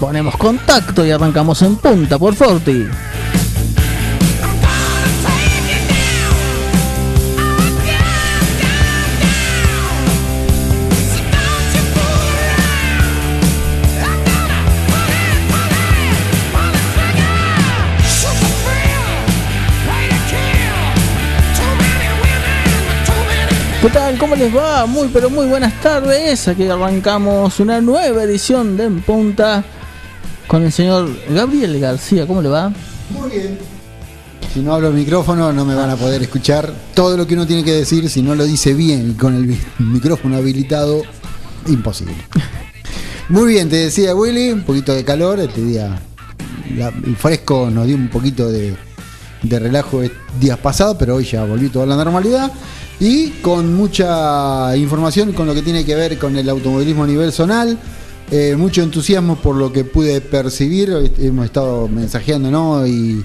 Ponemos 0.00 0.36
contacto 0.36 1.06
y 1.06 1.10
arrancamos 1.10 1.62
en 1.62 1.76
punta 1.76 2.18
por 2.18 2.34
Forti. 2.34 2.86
¿Qué 23.80 23.92
tal? 23.92 24.18
¿Cómo 24.18 24.34
les 24.34 24.54
va? 24.54 24.84
Muy 24.84 25.08
pero 25.08 25.30
muy 25.30 25.46
buenas 25.46 25.80
tardes. 25.80 26.48
Aquí 26.48 26.68
arrancamos 26.68 27.60
una 27.60 27.80
nueva 27.80 28.24
edición 28.24 28.76
de 28.76 28.84
En 28.84 29.00
Punta 29.00 29.64
con 30.46 30.62
el 30.62 30.72
señor 30.72 31.08
Gabriel 31.28 31.78
García. 31.80 32.26
¿Cómo 32.26 32.42
le 32.42 32.48
va? 32.48 32.72
Muy 33.10 33.30
bien. 33.30 33.58
Si 34.52 34.60
no 34.60 34.74
hablo 34.74 34.88
al 34.88 34.94
micrófono 34.94 35.52
no 35.52 35.64
me 35.64 35.74
van 35.74 35.90
a 35.90 35.96
poder 35.96 36.22
escuchar 36.22 36.72
todo 36.94 37.16
lo 37.16 37.26
que 37.26 37.34
uno 37.34 37.46
tiene 37.46 37.62
que 37.62 37.72
decir. 37.72 38.08
Si 38.08 38.22
no 38.22 38.34
lo 38.34 38.44
dice 38.44 38.74
bien 38.74 39.14
con 39.14 39.34
el 39.34 39.58
micrófono 39.78 40.36
habilitado, 40.36 41.02
imposible. 41.66 42.14
Muy 43.28 43.52
bien, 43.52 43.68
te 43.68 43.76
decía 43.76 44.14
Willy, 44.14 44.52
un 44.52 44.62
poquito 44.62 44.94
de 44.94 45.04
calor. 45.04 45.40
Este 45.40 45.60
día 45.60 45.98
el 47.04 47.16
fresco 47.16 47.70
nos 47.70 47.86
dio 47.86 47.96
un 47.96 48.08
poquito 48.08 48.50
de, 48.50 48.76
de 49.42 49.58
relajo 49.58 50.02
el 50.02 50.12
días 50.40 50.58
pasados, 50.58 50.96
pero 50.98 51.16
hoy 51.16 51.24
ya 51.24 51.44
volvió 51.44 51.70
toda 51.70 51.86
la 51.86 51.96
normalidad. 51.96 52.52
Y 52.98 53.30
con 53.42 53.74
mucha 53.74 54.74
información 54.76 55.32
con 55.32 55.46
lo 55.46 55.54
que 55.54 55.62
tiene 55.62 55.84
que 55.84 55.94
ver 55.94 56.18
con 56.18 56.36
el 56.36 56.48
automovilismo 56.48 57.04
a 57.04 57.06
nivel 57.06 57.32
zonal. 57.32 57.78
Eh, 58.30 58.54
mucho 58.56 58.82
entusiasmo 58.82 59.36
por 59.36 59.56
lo 59.56 59.72
que 59.72 59.84
pude 59.84 60.20
percibir. 60.20 60.92
Hemos 61.18 61.44
estado 61.46 61.88
mensajeando 61.88 62.50
¿no? 62.50 62.86
y 62.86 63.24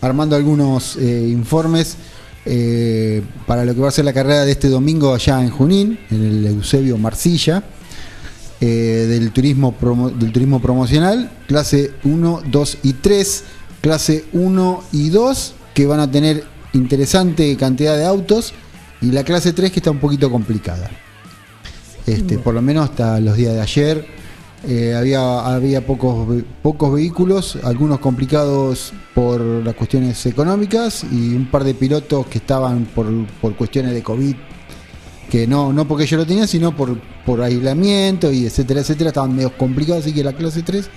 armando 0.00 0.36
algunos 0.36 0.96
eh, 0.96 1.28
informes 1.30 1.96
eh, 2.44 3.22
para 3.46 3.64
lo 3.64 3.74
que 3.74 3.80
va 3.80 3.88
a 3.88 3.92
ser 3.92 4.04
la 4.04 4.12
carrera 4.12 4.44
de 4.44 4.52
este 4.52 4.68
domingo 4.68 5.14
allá 5.14 5.42
en 5.42 5.50
Junín, 5.50 5.98
en 6.10 6.24
el 6.24 6.46
Eusebio 6.46 6.96
Marcilla, 6.98 7.62
del, 8.60 9.30
turismo 9.32 9.74
promo- 9.78 10.10
del 10.10 10.32
turismo 10.32 10.60
promocional, 10.62 11.30
clase 11.46 11.92
1, 12.04 12.42
2 12.50 12.78
y 12.84 12.92
3, 12.94 13.44
clase 13.82 14.24
1 14.32 14.84
y 14.92 15.10
2, 15.10 15.54
que 15.74 15.86
van 15.86 16.00
a 16.00 16.10
tener 16.10 16.44
interesante 16.72 17.54
cantidad 17.56 17.96
de 17.96 18.06
autos, 18.06 18.54
y 19.02 19.10
la 19.12 19.24
clase 19.24 19.52
3 19.52 19.70
que 19.72 19.80
está 19.80 19.90
un 19.90 19.98
poquito 19.98 20.30
complicada. 20.30 20.90
Este, 22.06 22.38
por 22.38 22.54
lo 22.54 22.62
menos 22.62 22.88
hasta 22.88 23.18
los 23.20 23.36
días 23.36 23.52
de 23.54 23.60
ayer 23.60 24.06
eh, 24.68 24.96
había, 24.96 25.46
había 25.46 25.86
pocos, 25.86 26.42
pocos 26.60 26.92
vehículos, 26.92 27.56
algunos 27.62 28.00
complicados 28.00 28.92
por 29.14 29.40
las 29.40 29.74
cuestiones 29.76 30.26
económicas 30.26 31.04
y 31.04 31.36
un 31.36 31.48
par 31.48 31.62
de 31.62 31.72
pilotos 31.72 32.26
que 32.26 32.38
estaban 32.38 32.84
por, 32.86 33.06
por 33.40 33.54
cuestiones 33.54 33.92
de 33.92 34.02
COVID, 34.02 34.34
que 35.30 35.46
no, 35.46 35.72
no 35.72 35.86
porque 35.86 36.06
yo 36.06 36.16
lo 36.16 36.26
tenía, 36.26 36.48
sino 36.48 36.74
por, 36.74 36.98
por 37.24 37.42
aislamiento 37.42 38.32
y 38.32 38.44
etcétera, 38.46 38.80
etcétera, 38.80 39.10
estaban 39.10 39.36
medio 39.36 39.56
complicados, 39.56 40.02
así 40.02 40.12
que 40.12 40.24
la 40.24 40.32
clase 40.32 40.64
3 40.64 40.90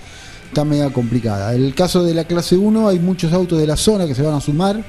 está 0.48 0.64
medio 0.64 0.92
complicada. 0.92 1.54
En 1.54 1.64
el 1.64 1.74
caso 1.74 2.02
de 2.02 2.12
la 2.12 2.24
clase 2.24 2.56
1 2.56 2.88
hay 2.88 2.98
muchos 2.98 3.32
autos 3.32 3.60
de 3.60 3.68
la 3.68 3.76
zona 3.76 4.04
que 4.08 4.16
se 4.16 4.22
van 4.22 4.34
a 4.34 4.40
sumar, 4.40 4.84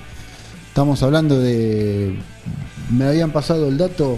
estamos 0.70 1.04
hablando 1.04 1.40
de, 1.40 2.18
me 2.90 3.06
habían 3.06 3.32
pasado 3.32 3.68
el 3.68 3.78
dato, 3.78 4.18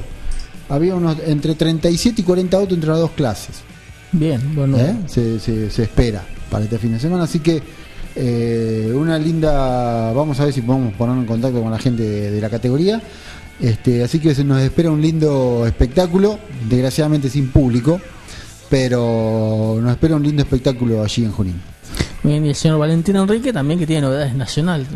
había 0.69 0.95
unos 0.95 1.18
entre 1.25 1.53
37 1.53 2.22
y 2.22 2.24
40 2.24 2.56
autos 2.56 2.75
entre 2.75 2.91
las 2.91 3.00
dos 3.00 3.12
clases. 3.12 3.72
Bien, 4.13 4.56
bueno. 4.56 4.78
¿eh? 4.78 4.96
se, 5.07 5.40
se- 5.40 5.69
se 5.69 5.84
espera 5.84 6.24
para 6.50 6.63
este 6.63 6.78
fin 6.78 6.94
de 6.94 7.00
semana. 7.00 7.24
Así 7.24 7.40
que 7.40 7.62
eh, 8.16 8.91
una 8.96 9.18
linda, 9.18 10.13
vamos 10.13 10.40
a 10.40 10.46
ver 10.46 10.53
si 10.53 10.62
podemos 10.62 10.94
ponernos 10.94 11.24
en 11.24 11.28
contacto 11.28 11.62
con 11.62 11.72
la 11.72 11.79
gente 11.79 12.03
de, 12.03 12.31
de 12.31 12.41
la 12.41 12.50
categoría. 12.50 13.01
Este, 13.59 14.03
así 14.03 14.19
que 14.19 14.34
se 14.35 14.44
nos 14.44 14.62
espera 14.62 14.90
un 14.91 15.01
lindo 15.01 15.66
espectáculo, 15.68 16.40
desgraciadamente 16.69 17.29
sin 17.29 17.50
público, 17.50 18.00
pero 18.69 19.78
nos 19.81 19.91
espera 19.91 20.16
un 20.16 20.24
lindo 20.24 20.41
espectáculo 20.41 21.03
allí 21.03 21.24
en 21.24 21.31
Junín. 21.31 21.62
Bien, 22.24 22.45
y 22.45 22.50
el 22.50 22.56
señor 22.56 22.80
Valentín 22.80 23.16
Enrique 23.18 23.51
también 23.53 23.80
que 23.80 23.85
tiene 23.85 24.01
novedades 24.03 24.34
nacionales 24.34 24.88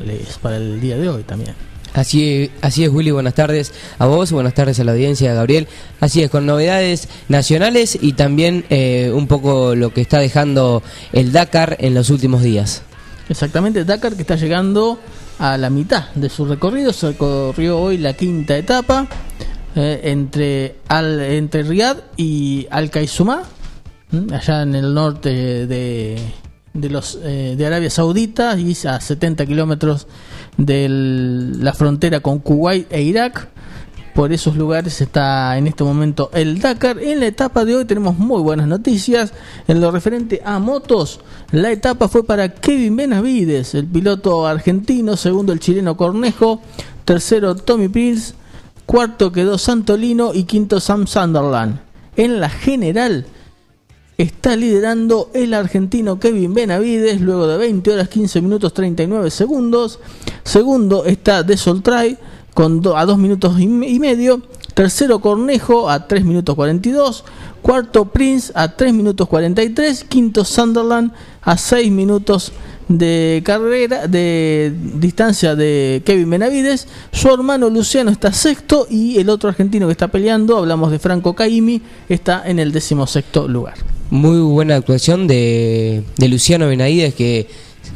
para 0.41 0.57
el 0.57 0.79
día 0.79 0.97
de 0.97 1.09
hoy 1.09 1.23
también. 1.23 1.53
Así, 1.93 2.51
así 2.61 2.83
es, 2.83 2.89
Willy, 2.91 3.11
buenas 3.11 3.33
tardes 3.33 3.73
a 3.97 4.05
vos, 4.05 4.31
buenas 4.31 4.53
tardes 4.53 4.79
a 4.79 4.83
la 4.83 4.91
audiencia, 4.91 5.33
Gabriel. 5.33 5.67
Así 5.99 6.21
es, 6.21 6.29
con 6.29 6.45
novedades 6.45 7.07
nacionales 7.27 7.97
y 7.99 8.13
también 8.13 8.65
eh, 8.69 9.11
un 9.13 9.27
poco 9.27 9.75
lo 9.75 9.93
que 9.93 10.01
está 10.01 10.19
dejando 10.19 10.83
el 11.11 11.31
Dakar 11.31 11.77
en 11.79 11.93
los 11.93 12.09
últimos 12.09 12.43
días. 12.43 12.83
Exactamente, 13.29 13.83
Dakar 13.83 14.15
que 14.15 14.21
está 14.21 14.35
llegando 14.35 14.99
a 15.39 15.57
la 15.57 15.69
mitad 15.69 16.09
de 16.15 16.29
su 16.29 16.45
recorrido. 16.45 16.93
Se 16.93 17.09
recorrió 17.09 17.79
hoy 17.79 17.97
la 17.97 18.13
quinta 18.13 18.57
etapa 18.57 19.07
eh, 19.75 20.01
entre, 20.05 20.77
al, 20.87 21.19
entre 21.19 21.63
Riyadh 21.63 21.97
y 22.15 22.67
Al 22.69 22.89
Kaisumá, 22.89 23.43
¿m? 24.11 24.35
allá 24.35 24.63
en 24.63 24.75
el 24.75 24.93
norte 24.93 25.67
de, 25.67 26.17
de, 26.77 26.89
los, 26.89 27.19
eh, 27.23 27.55
de 27.57 27.65
Arabia 27.65 27.89
Saudita 27.89 28.57
y 28.57 28.75
a 28.85 29.01
70 29.01 29.45
kilómetros 29.45 30.07
de 30.57 30.87
la 30.89 31.73
frontera 31.73 32.19
con 32.19 32.39
Kuwait 32.39 32.91
e 32.91 33.01
Irak. 33.01 33.49
Por 34.13 34.33
esos 34.33 34.55
lugares 34.55 34.99
está 34.99 35.55
en 35.57 35.67
este 35.67 35.83
momento 35.83 36.31
el 36.33 36.59
Dakar. 36.59 36.97
En 36.99 37.19
la 37.19 37.27
etapa 37.27 37.65
de 37.65 37.75
hoy 37.75 37.85
tenemos 37.85 38.17
muy 38.17 38.41
buenas 38.41 38.67
noticias. 38.67 39.31
En 39.67 39.79
lo 39.79 39.91
referente 39.91 40.41
a 40.43 40.57
motos, 40.57 41.19
la 41.51 41.71
etapa 41.71 42.07
fue 42.07 42.25
para 42.25 42.49
Kevin 42.49 42.95
Benavides, 42.95 43.75
el 43.75 43.85
piloto 43.85 44.47
argentino, 44.47 45.15
segundo 45.17 45.53
el 45.53 45.59
chileno 45.59 45.95
Cornejo, 45.95 46.61
tercero 47.05 47.55
Tommy 47.55 47.89
Prince, 47.89 48.33
cuarto 48.87 49.31
quedó 49.31 49.59
Santolino 49.59 50.33
y 50.33 50.45
quinto 50.45 50.79
Sam 50.79 51.05
Sunderland. 51.05 51.79
En 52.15 52.39
la 52.39 52.49
general 52.49 53.27
está 54.17 54.55
liderando 54.55 55.29
el 55.33 55.53
argentino 55.53 56.19
Kevin 56.19 56.53
Benavides 56.53 57.21
luego 57.21 57.47
de 57.47 57.57
20 57.57 57.91
horas 57.93 58.09
15 58.09 58.41
minutos 58.41 58.73
39 58.73 59.29
segundos. 59.29 59.99
Segundo 60.43 61.05
está 61.05 61.43
De 61.43 61.55
Soltray 61.57 62.17
a 62.95 63.05
2 63.05 63.17
minutos 63.19 63.59
y, 63.59 63.67
me- 63.67 63.87
y 63.87 63.99
medio. 63.99 64.41
Tercero 64.73 65.19
Cornejo 65.19 65.89
a 65.89 66.07
3 66.07 66.25
minutos 66.25 66.55
42. 66.55 67.23
Cuarto 67.61 68.05
Prince 68.05 68.51
a 68.55 68.75
3 68.75 68.93
minutos 68.93 69.27
43. 69.27 70.03
Quinto 70.05 70.43
Sunderland 70.43 71.11
a 71.43 71.55
6 71.57 71.91
minutos 71.91 72.51
de 72.87 73.41
carrera, 73.45 74.07
de 74.07 74.73
distancia 74.95 75.55
de 75.55 76.01
Kevin 76.05 76.29
Benavides. 76.29 76.87
Su 77.11 77.33
hermano 77.33 77.69
Luciano 77.69 78.11
está 78.11 78.31
sexto 78.31 78.87
y 78.89 79.17
el 79.19 79.29
otro 79.29 79.49
argentino 79.49 79.87
que 79.87 79.91
está 79.91 80.07
peleando, 80.07 80.57
hablamos 80.57 80.91
de 80.91 80.99
Franco 80.99 81.33
Caimi, 81.33 81.81
está 82.09 82.43
en 82.45 82.59
el 82.59 82.71
decimosexto 82.71 83.47
lugar. 83.47 83.75
Muy 84.09 84.39
buena 84.39 84.75
actuación 84.75 85.27
de, 85.27 86.03
de 86.17 86.27
Luciano 86.29 86.67
Benavides 86.67 87.13
que 87.13 87.47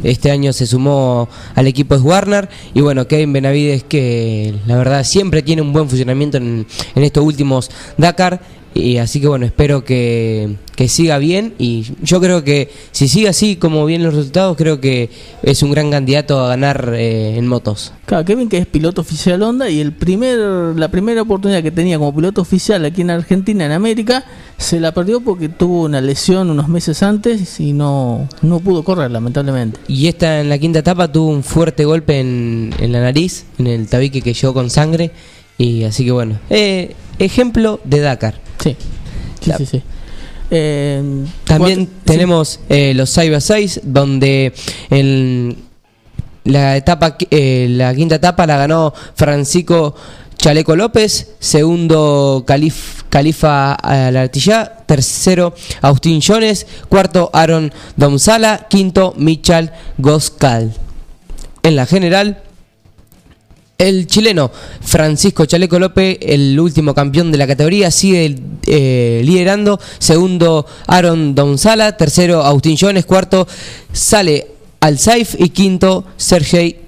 este 0.03 0.31
año 0.31 0.51
se 0.53 0.65
sumó 0.65 1.29
al 1.55 1.67
equipo 1.67 1.95
de 1.95 2.01
Warner 2.01 2.49
y 2.73 2.81
bueno, 2.81 3.07
Kevin 3.07 3.33
Benavides 3.33 3.83
que 3.83 4.53
la 4.65 4.77
verdad 4.77 5.03
siempre 5.03 5.41
tiene 5.41 5.61
un 5.61 5.73
buen 5.73 5.87
funcionamiento 5.87 6.37
en, 6.37 6.65
en 6.95 7.03
estos 7.03 7.23
últimos 7.23 7.69
Dakar 7.97 8.41
Y 8.73 8.97
así 8.97 9.19
que 9.19 9.27
bueno, 9.27 9.45
espero 9.45 9.83
que, 9.83 10.55
que 10.75 10.87
siga 10.87 11.17
bien 11.17 11.53
y 11.59 11.93
yo 12.01 12.21
creo 12.21 12.43
que 12.43 12.71
si 12.91 13.09
sigue 13.09 13.27
así 13.27 13.57
como 13.57 13.85
vienen 13.85 14.05
los 14.05 14.15
resultados, 14.15 14.55
creo 14.55 14.79
que 14.79 15.09
es 15.43 15.61
un 15.61 15.71
gran 15.71 15.91
candidato 15.91 16.39
a 16.39 16.47
ganar 16.47 16.93
eh, 16.95 17.37
en 17.37 17.47
motos. 17.47 17.91
Claro, 18.05 18.23
Kevin 18.23 18.47
que 18.47 18.57
es 18.57 18.65
piloto 18.65 19.01
oficial 19.01 19.41
Honda 19.43 19.69
y 19.69 19.81
el 19.81 19.91
primer, 19.91 20.37
la 20.37 20.89
primera 20.89 21.21
oportunidad 21.21 21.61
que 21.61 21.71
tenía 21.71 21.97
como 21.97 22.15
piloto 22.15 22.41
oficial 22.41 22.85
aquí 22.85 23.01
en 23.01 23.09
Argentina, 23.09 23.65
en 23.65 23.73
América, 23.73 24.23
se 24.57 24.79
la 24.79 24.93
perdió 24.93 25.19
porque 25.19 25.49
tuvo 25.49 25.83
una 25.83 25.99
lesión 25.99 26.49
unos 26.49 26.69
meses 26.69 27.03
antes 27.03 27.59
y 27.59 27.73
no, 27.73 28.29
no 28.41 28.59
pudo 28.61 28.83
correr, 28.83 29.11
lamentablemente. 29.11 29.79
Y 29.89 30.07
esta 30.07 30.39
en 30.39 30.47
la 30.47 30.57
quinta 30.57 30.79
etapa 30.79 31.11
tuvo 31.11 31.29
un 31.29 31.43
fuerte 31.43 31.83
golpe 31.83 32.19
en, 32.19 32.73
en 32.79 32.91
la 32.93 33.01
nariz, 33.01 33.45
en 33.57 33.67
el 33.67 33.87
tabique 33.87 34.21
que 34.21 34.33
llegó 34.33 34.53
con 34.53 34.69
sangre. 34.69 35.11
Y 35.57 35.83
así 35.83 36.05
que 36.05 36.11
bueno, 36.11 36.39
eh, 36.49 36.95
ejemplo 37.19 37.79
de 37.83 37.99
Dakar. 37.99 38.35
Sí, 38.61 38.75
sí, 39.41 39.49
La- 39.49 39.57
sí. 39.57 39.65
sí. 39.65 39.81
Eh, 40.53 41.25
También 41.45 41.87
tenemos 42.03 42.59
eh, 42.67 42.93
los 42.93 43.09
6 43.09 43.31
x 43.31 43.43
6 43.45 43.79
donde 43.83 44.53
en 44.89 45.55
la 46.43 46.75
etapa 46.75 47.15
eh, 47.29 47.67
la 47.69 47.95
quinta 47.95 48.15
etapa 48.15 48.45
la 48.45 48.57
ganó 48.57 48.93
Francisco 49.15 49.95
Chaleco 50.37 50.75
López, 50.75 51.35
segundo 51.39 52.43
Calif- 52.47 53.03
Califa 53.09 53.73
Alartilla, 53.75 54.77
tercero 54.87 55.53
Agustín 55.81 56.19
Jones, 56.25 56.65
cuarto 56.89 57.29
Aaron 57.31 57.71
Domsala, 57.95 58.65
quinto 58.69 59.13
Michal 59.17 59.71
Goscal. 59.99 60.73
En 61.63 61.75
la 61.75 61.85
general 61.85 62.41
el 63.81 64.05
chileno 64.05 64.51
Francisco 64.81 65.45
Chaleco 65.45 65.79
López, 65.79 66.19
el 66.21 66.59
último 66.59 66.93
campeón 66.93 67.31
de 67.31 67.37
la 67.39 67.47
categoría, 67.47 67.89
sigue 67.89 68.35
eh, 68.67 69.21
liderando. 69.25 69.79
Segundo, 69.97 70.67
Aaron 70.85 71.33
Donsala. 71.33 71.97
Tercero, 71.97 72.43
Agustín 72.43 72.77
Jones. 72.79 73.05
Cuarto, 73.05 73.47
sale 73.91 74.47
al 74.81 74.99
Saif. 74.99 75.35
Y 75.39 75.49
quinto, 75.49 76.05
Sergei 76.15 76.79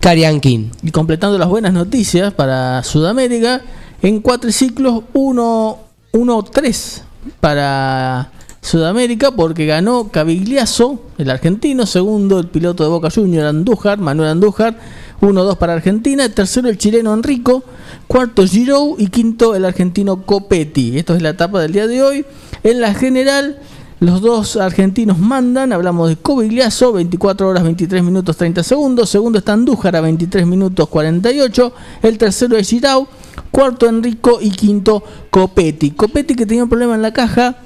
Kariankin. 0.00 0.72
Y 0.82 0.90
completando 0.90 1.38
las 1.38 1.48
buenas 1.48 1.72
noticias 1.72 2.34
para 2.34 2.82
Sudamérica, 2.82 3.62
en 4.02 4.20
cuatriciclos 4.20 5.02
1-3 5.14 7.02
para 7.40 8.32
Sudamérica 8.62 9.32
porque 9.32 9.66
ganó 9.66 10.08
Cavigliazo, 10.08 11.02
el 11.18 11.30
argentino, 11.30 11.84
segundo 11.84 12.38
el 12.38 12.46
piloto 12.46 12.84
de 12.84 12.90
Boca 12.90 13.10
Junior 13.10 13.46
Andújar, 13.46 13.98
Manuel 13.98 14.30
Andújar, 14.30 14.78
1-2 15.20 15.56
para 15.58 15.74
Argentina, 15.74 16.28
tercero 16.28 16.68
el 16.68 16.78
chileno 16.78 17.12
Enrico, 17.12 17.64
cuarto 18.06 18.46
Giro 18.46 18.94
y 18.96 19.08
quinto 19.08 19.56
el 19.56 19.64
argentino 19.64 20.22
Copetti. 20.22 20.96
Esto 20.96 21.16
es 21.16 21.22
la 21.22 21.30
etapa 21.30 21.60
del 21.60 21.72
día 21.72 21.88
de 21.88 22.02
hoy. 22.02 22.24
En 22.62 22.80
la 22.80 22.94
general 22.94 23.58
los 23.98 24.20
dos 24.20 24.56
argentinos 24.56 25.18
mandan, 25.18 25.72
hablamos 25.72 26.08
de 26.08 26.16
Covigliazo, 26.16 26.92
24 26.92 27.48
horas 27.48 27.64
23 27.64 28.02
minutos 28.02 28.36
30 28.36 28.62
segundos, 28.62 29.10
segundo 29.10 29.38
está 29.38 29.52
Andújar 29.54 29.96
a 29.96 30.00
23 30.00 30.46
minutos 30.46 30.88
48, 30.88 31.72
el 32.02 32.16
tercero 32.16 32.56
es 32.56 32.68
Girau, 32.68 33.08
cuarto 33.50 33.88
Enrico 33.88 34.38
y 34.40 34.50
quinto 34.50 35.02
Copetti. 35.30 35.90
Copetti 35.92 36.34
que 36.36 36.46
tenía 36.46 36.62
un 36.62 36.68
problema 36.68 36.94
en 36.94 37.02
la 37.02 37.12
caja, 37.12 37.58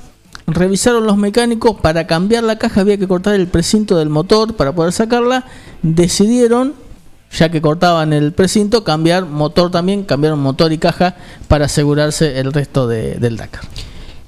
revisaron 0.47 1.07
los 1.07 1.17
mecánicos, 1.17 1.81
para 1.81 2.07
cambiar 2.07 2.45
la 2.45 2.57
caja 2.57 2.81
había 2.83 2.97
que 2.99 3.09
cortar 3.09 3.35
el 3.35 3.49
precinto 3.49 3.99
del 3.99 4.09
motor 4.09 4.55
para 4.55 4.73
poder 4.73 4.93
sacarla, 4.93 5.45
decidieron, 5.83 6.75
ya 7.37 7.51
que 7.51 7.61
cortaban 7.61 8.13
el 8.13 8.33
precinto, 8.33 8.85
cambiar 8.85 9.27
motor 9.27 9.71
también, 9.71 10.05
cambiaron 10.05 10.39
motor 10.39 10.73
y 10.73 10.79
caja 10.79 11.17
para 11.49 11.67
asegurarse 11.67 12.39
el 12.39 12.53
resto 12.53 12.87
de- 12.87 13.17
del 13.17 13.37
Dakar. 13.37 13.63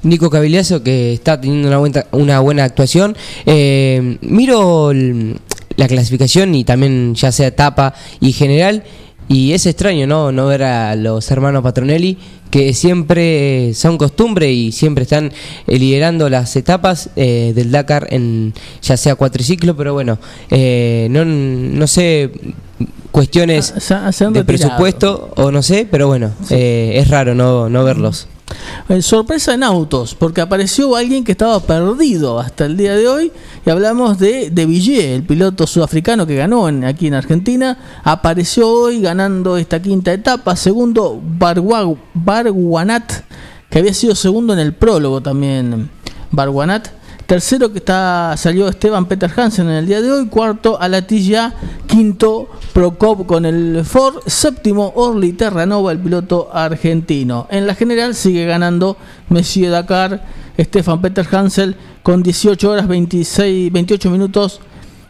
Nico 0.02 0.30
Cavigliazo 0.30 0.82
que 0.82 1.12
está 1.12 1.40
teniendo 1.40 1.68
una 2.12 2.40
buena, 2.40 2.64
actuación. 2.64 3.16
Eh, 3.46 4.18
miro 4.20 4.92
la 4.92 5.88
clasificación 5.88 6.54
y 6.54 6.64
también 6.64 7.14
ya 7.14 7.32
sea 7.32 7.48
etapa 7.48 7.94
y 8.20 8.32
general. 8.32 8.84
Y 9.30 9.52
es 9.52 9.66
extraño, 9.66 10.06
¿no? 10.06 10.32
No 10.32 10.46
ver 10.46 10.62
a 10.62 10.94
los 10.96 11.30
hermanos 11.30 11.62
Patronelli 11.62 12.16
que 12.50 12.74
siempre 12.74 13.72
son 13.74 13.98
costumbre 13.98 14.52
y 14.52 14.72
siempre 14.72 15.02
están 15.02 15.32
eh, 15.66 15.78
liderando 15.78 16.28
las 16.28 16.56
etapas 16.56 17.10
eh, 17.16 17.52
del 17.54 17.70
Dakar 17.70 18.08
en 18.10 18.54
ya 18.82 18.96
sea 18.96 19.14
cuatriciclo, 19.14 19.76
pero 19.76 19.92
bueno, 19.92 20.18
eh, 20.50 21.08
no, 21.10 21.24
no 21.24 21.86
sé 21.86 22.30
cuestiones 23.10 23.74
Ah, 23.90 24.12
se 24.12 24.24
se 24.24 24.30
de 24.30 24.44
presupuesto 24.44 25.30
o 25.36 25.50
no 25.50 25.62
sé, 25.62 25.86
pero 25.90 26.06
bueno, 26.06 26.30
eh, 26.50 26.92
es 26.96 27.08
raro 27.08 27.34
no, 27.34 27.68
no 27.68 27.84
verlos. 27.84 28.28
Eh, 28.88 29.02
sorpresa 29.02 29.52
en 29.54 29.62
autos, 29.62 30.14
porque 30.14 30.40
apareció 30.40 30.96
alguien 30.96 31.22
que 31.24 31.32
estaba 31.32 31.60
perdido 31.60 32.38
hasta 32.38 32.64
el 32.64 32.76
día 32.76 32.94
de 32.96 33.06
hoy. 33.08 33.32
Y 33.66 33.70
hablamos 33.70 34.18
de, 34.18 34.50
de 34.50 34.66
Villiers, 34.66 35.04
el 35.16 35.22
piloto 35.24 35.66
sudafricano 35.66 36.26
que 36.26 36.36
ganó 36.36 36.68
en- 36.68 36.84
aquí 36.84 37.06
en 37.08 37.14
Argentina. 37.14 37.78
Apareció 38.04 38.68
hoy 38.70 39.00
ganando 39.00 39.56
esta 39.58 39.80
quinta 39.82 40.12
etapa. 40.12 40.56
Segundo, 40.56 41.20
Bargua- 41.22 41.94
Barguanat, 42.14 43.12
que 43.68 43.78
había 43.80 43.92
sido 43.94 44.14
segundo 44.14 44.52
en 44.54 44.58
el 44.60 44.72
prólogo 44.74 45.20
también. 45.20 45.90
Barguanat. 46.30 46.97
Tercero 47.28 47.70
que 47.70 47.80
está 47.80 48.34
salió 48.38 48.68
Esteban 48.68 49.04
Peter 49.04 49.30
Hansen 49.36 49.68
en 49.68 49.74
el 49.74 49.86
día 49.86 50.00
de 50.00 50.10
hoy. 50.10 50.28
Cuarto, 50.28 50.80
Alatilla. 50.80 51.52
Quinto, 51.86 52.48
Procop 52.72 53.26
con 53.26 53.44
el 53.44 53.84
Ford. 53.84 54.22
Séptimo, 54.24 54.94
Orly 54.96 55.34
Terranova, 55.34 55.92
el 55.92 55.98
piloto 55.98 56.48
argentino. 56.50 57.46
En 57.50 57.66
la 57.66 57.74
general 57.74 58.14
sigue 58.14 58.46
ganando 58.46 58.96
Monsieur 59.28 59.70
Dakar, 59.70 60.24
Stefan 60.58 61.02
Peter 61.02 61.28
Hansel 61.30 61.76
con 62.02 62.22
18 62.22 62.70
horas 62.70 62.88
26, 62.88 63.72
28 63.72 64.10
minutos 64.10 64.60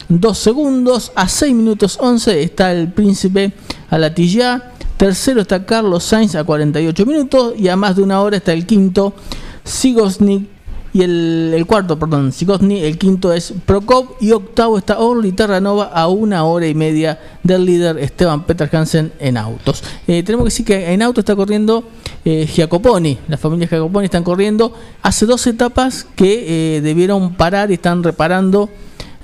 2 0.08 0.36
segundos. 0.36 1.12
A 1.14 1.28
6 1.28 1.54
minutos 1.54 1.98
11 2.00 2.42
está 2.42 2.72
el 2.72 2.92
Príncipe 2.92 3.52
Alatilla. 3.90 4.72
Tercero 4.96 5.42
está 5.42 5.64
Carlos 5.64 6.02
Sainz 6.02 6.34
a 6.34 6.42
48 6.42 7.06
minutos. 7.06 7.54
Y 7.56 7.68
a 7.68 7.76
más 7.76 7.94
de 7.94 8.02
una 8.02 8.20
hora 8.20 8.38
está 8.38 8.52
el 8.52 8.66
quinto 8.66 9.14
Sigosnik 9.62 10.57
y 10.92 11.02
el, 11.02 11.64
cuarto, 11.66 11.98
perdón, 11.98 12.32
Sigosny, 12.32 12.82
el 12.82 12.96
quinto 12.98 13.32
es 13.32 13.52
Procop 13.66 14.22
y 14.22 14.32
octavo 14.32 14.78
está 14.78 14.98
Orly 14.98 15.32
Terranova 15.32 15.86
a 15.86 16.08
una 16.08 16.44
hora 16.44 16.66
y 16.66 16.74
media 16.74 17.18
del 17.42 17.64
líder 17.66 17.98
Esteban 17.98 18.44
Peter 18.44 18.68
Hansen 18.74 19.12
en 19.18 19.36
autos. 19.36 19.82
Eh, 20.06 20.22
tenemos 20.22 20.44
que 20.44 20.50
decir 20.50 20.66
que 20.66 20.92
en 20.92 21.02
auto 21.02 21.20
está 21.20 21.36
corriendo 21.36 21.84
eh, 22.24 22.46
Giacoponi, 22.46 23.18
la 23.28 23.36
familia 23.36 23.68
Giacoponi 23.68 24.06
están 24.06 24.24
corriendo 24.24 24.72
hace 25.02 25.26
dos 25.26 25.46
etapas 25.46 26.06
que 26.16 26.76
eh, 26.76 26.80
debieron 26.80 27.34
parar 27.34 27.70
y 27.70 27.74
están 27.74 28.02
reparando 28.02 28.70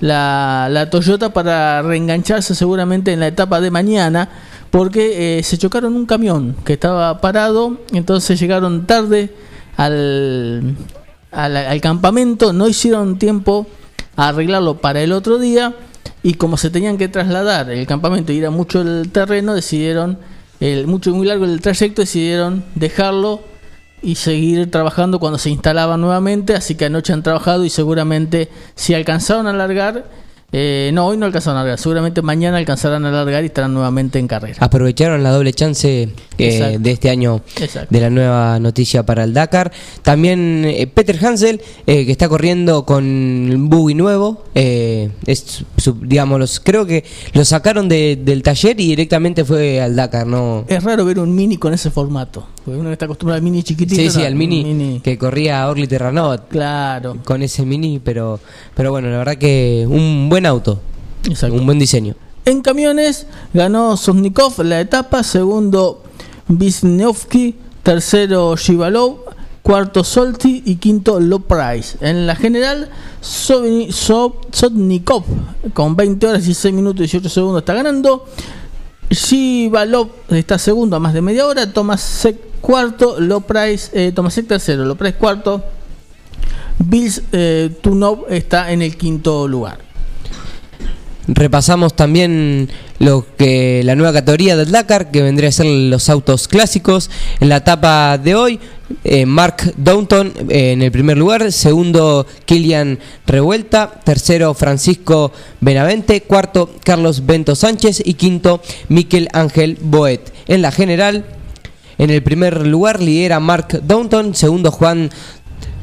la, 0.00 0.68
la 0.70 0.90
Toyota 0.90 1.32
para 1.32 1.82
reengancharse 1.82 2.54
seguramente 2.54 3.12
en 3.12 3.20
la 3.20 3.28
etapa 3.28 3.60
de 3.60 3.70
mañana 3.70 4.28
porque 4.74 5.38
eh, 5.38 5.42
se 5.44 5.56
chocaron 5.56 5.94
un 5.94 6.04
camión 6.04 6.56
que 6.64 6.72
estaba 6.72 7.20
parado, 7.20 7.78
entonces 7.92 8.40
llegaron 8.40 8.86
tarde 8.86 9.32
al, 9.76 10.74
al, 11.34 11.80
campamento, 11.80 12.52
no 12.52 12.68
hicieron 12.68 13.18
tiempo 13.18 13.66
a 14.16 14.28
arreglarlo 14.28 14.80
para 14.80 15.02
el 15.02 15.12
otro 15.12 15.38
día 15.38 15.74
y 16.22 16.34
como 16.34 16.56
se 16.56 16.70
tenían 16.70 16.96
que 16.96 17.08
trasladar 17.08 17.70
el 17.70 17.86
campamento 17.86 18.32
y 18.32 18.38
era 18.38 18.50
mucho 18.50 18.80
el 18.80 19.10
terreno, 19.10 19.54
decidieron, 19.54 20.18
el, 20.60 20.86
mucho 20.86 21.14
muy 21.14 21.26
largo 21.26 21.44
el 21.44 21.60
trayecto, 21.60 22.02
decidieron 22.02 22.64
dejarlo 22.74 23.40
y 24.02 24.16
seguir 24.16 24.70
trabajando 24.70 25.18
cuando 25.18 25.38
se 25.38 25.50
instalaban 25.50 26.00
nuevamente, 26.00 26.54
así 26.54 26.74
que 26.74 26.84
anoche 26.84 27.12
han 27.12 27.22
trabajado 27.22 27.64
y 27.64 27.70
seguramente 27.70 28.50
si 28.74 28.94
alcanzaron 28.94 29.46
a 29.46 29.50
alargar, 29.50 30.04
eh, 30.56 30.90
no, 30.94 31.06
hoy 31.08 31.16
no 31.16 31.26
alcanzaron 31.26 31.56
a 31.58 31.60
alargar, 31.62 31.78
seguramente 31.80 32.22
mañana 32.22 32.58
alcanzarán 32.58 33.04
a 33.04 33.08
alargar 33.08 33.42
y 33.42 33.46
estarán 33.46 33.74
nuevamente 33.74 34.20
en 34.20 34.28
carrera. 34.28 34.56
aprovecharon 34.60 35.22
la 35.24 35.30
doble 35.30 35.52
chance 35.52 36.08
eh, 36.38 36.76
de 36.78 36.90
este 36.92 37.10
año 37.10 37.40
Exacto. 37.60 37.88
de 37.90 38.00
la 38.00 38.08
nueva 38.10 38.60
noticia 38.60 39.04
para 39.04 39.24
el 39.24 39.34
Dakar. 39.34 39.72
También 40.02 40.64
eh, 40.64 40.86
Peter 40.86 41.18
Hansel, 41.26 41.60
eh, 41.88 42.06
que 42.06 42.12
está 42.12 42.28
corriendo 42.28 42.84
con 42.86 43.04
un 43.04 43.68
buggy 43.68 43.94
nuevo. 43.94 44.44
eh, 44.54 45.10
es, 45.26 45.64
su- 45.76 45.96
digamos, 46.00 46.38
los- 46.38 46.60
creo 46.60 46.86
que 46.86 47.04
lo 47.32 47.44
sacaron 47.44 47.88
de- 47.88 48.16
del 48.22 48.42
taller 48.44 48.78
y 48.80 48.86
directamente 48.86 49.44
fue 49.44 49.80
al 49.80 49.96
Dakar, 49.96 50.26
¿no? 50.26 50.64
Es 50.68 50.84
raro 50.84 51.04
ver 51.04 51.18
un 51.18 51.34
mini 51.34 51.56
con 51.56 51.74
ese 51.74 51.90
formato, 51.90 52.46
porque 52.64 52.80
uno 52.80 52.90
está 52.90 53.04
acostumbrado 53.04 53.36
al 53.36 53.42
mini 53.42 53.62
chiquitito. 53.62 54.00
Sí, 54.00 54.10
sí, 54.10 54.20
no, 54.20 54.26
al 54.26 54.34
mini, 54.34 55.00
que 55.02 55.18
corría 55.18 55.68
Orly 55.68 55.86
Terranova 55.86 56.46
Claro, 56.46 57.18
con 57.24 57.42
ese 57.42 57.66
mini, 57.66 58.00
pero, 58.02 58.40
pero 58.74 58.90
bueno, 58.90 59.10
la 59.10 59.18
verdad 59.18 59.36
que 59.36 59.86
un 59.88 60.28
buen 60.28 60.46
auto, 60.46 60.80
exacto. 61.28 61.56
un 61.56 61.66
buen 61.66 61.78
diseño. 61.78 62.14
En 62.46 62.62
camiones 62.62 63.26
ganó 63.52 63.96
Sosnikov 63.96 64.62
la 64.64 64.80
etapa, 64.80 65.22
segundo 65.22 66.02
Wisniewski, 66.48 67.56
tercero 67.82 68.56
Shivalov, 68.56 69.18
cuarto 69.62 70.04
Solti 70.04 70.62
y 70.66 70.76
quinto 70.76 71.18
Price. 71.40 71.96
En 72.00 72.26
la 72.26 72.36
general, 72.36 72.90
Sotnikov 73.20 75.24
con 75.72 75.96
20 75.96 76.26
horas 76.26 76.46
y 76.46 76.54
6 76.54 76.74
minutos 76.74 77.00
y 77.00 77.04
18 77.04 77.28
segundos 77.28 77.62
está 77.62 77.74
ganando. 77.74 78.26
Shivalov 79.10 80.10
está 80.30 80.58
segundo 80.58 80.96
a 80.96 81.00
más 81.00 81.14
de 81.14 81.22
media 81.22 81.46
hora. 81.46 81.72
Thomas 81.72 82.00
Sek 82.00 82.54
cuarto, 82.64 83.20
Low 83.20 83.42
Price, 83.42 83.90
eh, 83.92 84.10
Tomasek 84.12 84.48
tercero, 84.48 84.86
Low 84.86 84.96
Price 84.96 85.18
cuarto, 85.18 85.62
Bills 86.78 87.22
eh, 87.32 87.70
Tunov 87.82 88.24
está 88.30 88.72
en 88.72 88.80
el 88.80 88.96
quinto 88.96 89.46
lugar. 89.46 89.78
Repasamos 91.26 91.94
también 91.94 92.70
lo 92.98 93.26
que 93.36 93.82
la 93.84 93.94
nueva 93.94 94.12
categoría 94.12 94.56
del 94.56 94.70
Dakar, 94.70 95.10
que 95.10 95.22
vendría 95.22 95.48
a 95.48 95.52
ser 95.52 95.66
los 95.66 96.08
autos 96.08 96.48
clásicos. 96.48 97.10
En 97.40 97.48
la 97.48 97.56
etapa 97.58 98.18
de 98.18 98.34
hoy, 98.34 98.60
eh, 99.02 99.26
Mark 99.26 99.74
Downton 99.76 100.32
eh, 100.48 100.72
en 100.72 100.82
el 100.82 100.92
primer 100.92 101.16
lugar, 101.16 101.50
segundo 101.52 102.26
Kilian 102.44 102.98
Revuelta, 103.26 104.00
tercero 104.04 104.54
Francisco 104.54 105.32
Benavente, 105.60 106.22
cuarto 106.22 106.70
Carlos 106.84 107.26
Bento 107.26 107.54
Sánchez. 107.54 108.02
Y 108.04 108.14
quinto 108.14 108.60
Miquel 108.88 109.28
Ángel 109.32 109.78
Boet. 109.80 110.32
En 110.46 110.62
la 110.62 110.70
general, 110.70 111.24
en 111.98 112.10
el 112.10 112.22
primer 112.22 112.66
lugar 112.66 113.02
lidera 113.02 113.40
Mark 113.40 113.80
Downton, 113.82 114.34
segundo 114.34 114.70
Juan 114.70 115.10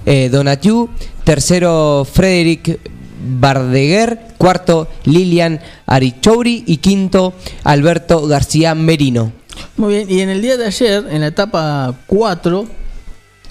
eh, 0.06 0.30
Donatiu, 0.32 0.90
tercero 1.24 2.06
Frederick 2.12 2.80
Bardeguer, 3.24 4.20
cuarto 4.38 4.88
Lilian 5.06 5.60
Arichouri 5.86 6.64
y 6.68 6.78
quinto 6.78 7.34
Alberto 7.64 8.28
García 8.28 8.76
Merino. 8.76 9.32
Muy 9.78 9.96
bien, 9.96 10.10
y 10.10 10.22
en 10.22 10.30
el 10.30 10.42
día 10.42 10.58
de 10.58 10.66
ayer, 10.66 11.06
en 11.10 11.22
la 11.22 11.28
etapa 11.28 11.96
4, 12.08 12.66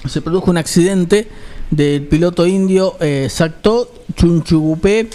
se 0.08 0.22
produjo 0.22 0.50
un 0.50 0.58
accidente 0.58 1.28
del 1.70 2.06
piloto 2.06 2.46
indio 2.46 2.96
eh, 3.00 3.28
Sakto 3.30 3.92
Chunchugupe 4.16 5.08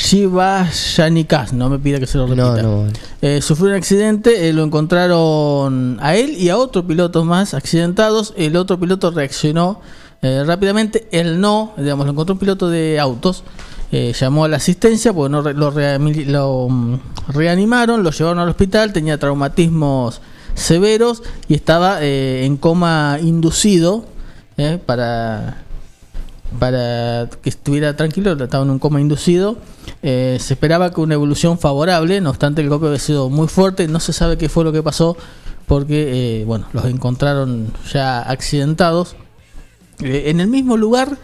Shivashanikas. 0.00 1.52
No 1.52 1.68
me 1.68 1.78
pida 1.78 2.00
que 2.00 2.06
se 2.06 2.18
lo 2.18 2.26
repita. 2.26 2.62
No, 2.62 2.84
no. 2.84 2.92
Eh, 3.20 3.42
sufrió 3.42 3.68
un 3.68 3.74
accidente, 3.76 4.48
eh, 4.48 4.52
lo 4.52 4.64
encontraron 4.64 5.98
a 6.00 6.16
él 6.16 6.30
y 6.38 6.48
a 6.48 6.56
otro 6.56 6.86
piloto 6.86 7.24
más 7.24 7.54
accidentados. 7.54 8.32
El 8.36 8.56
otro 8.56 8.80
piloto 8.80 9.10
reaccionó 9.10 9.80
eh, 10.22 10.42
rápidamente, 10.46 11.06
él 11.12 11.40
no, 11.40 11.72
digamos, 11.76 12.06
lo 12.06 12.12
encontró 12.12 12.34
un 12.34 12.38
piloto 12.38 12.68
de 12.68 12.98
autos. 12.98 13.44
Eh, 13.92 14.12
llamó 14.18 14.44
a 14.44 14.48
la 14.48 14.56
asistencia 14.58 15.12
porque 15.12 15.30
no 15.32 15.42
re- 15.42 15.54
lo, 15.54 15.72
reami- 15.72 16.26
lo, 16.26 16.68
mm, 16.68 16.98
reanimaron, 17.28 18.02
lo 18.02 18.10
llevaron 18.10 18.38
al 18.38 18.48
hospital, 18.48 18.92
tenía 18.92 19.18
traumatismos 19.18 20.20
severos 20.54 21.22
y 21.48 21.54
estaba 21.54 21.98
eh, 22.02 22.44
en 22.44 22.56
coma 22.56 23.18
inducido 23.22 24.04
eh, 24.56 24.78
para 24.84 25.62
para 26.58 27.28
que 27.42 27.48
estuviera 27.48 27.94
tranquilo, 27.94 28.32
estaba 28.32 28.64
en 28.64 28.70
un 28.70 28.80
coma 28.80 29.00
inducido. 29.00 29.56
Se 30.02 30.36
esperaba 30.36 30.92
que 30.92 31.00
una 31.00 31.14
evolución 31.14 31.58
favorable, 31.58 32.20
no 32.20 32.30
obstante 32.30 32.60
el 32.60 32.68
golpe 32.68 32.86
había 32.86 32.98
sido 32.98 33.28
muy 33.30 33.46
fuerte, 33.46 33.86
no 33.86 34.00
se 34.00 34.12
sabe 34.12 34.36
qué 34.36 34.48
fue 34.48 34.64
lo 34.64 34.72
que 34.72 34.82
pasó 34.82 35.16
porque 35.66 36.42
bueno, 36.48 36.66
los 36.72 36.86
encontraron 36.86 37.72
ya 37.92 38.20
accidentados 38.20 39.14
en 40.00 40.40
el 40.40 40.48
mismo 40.48 40.76
lugar 40.76 41.16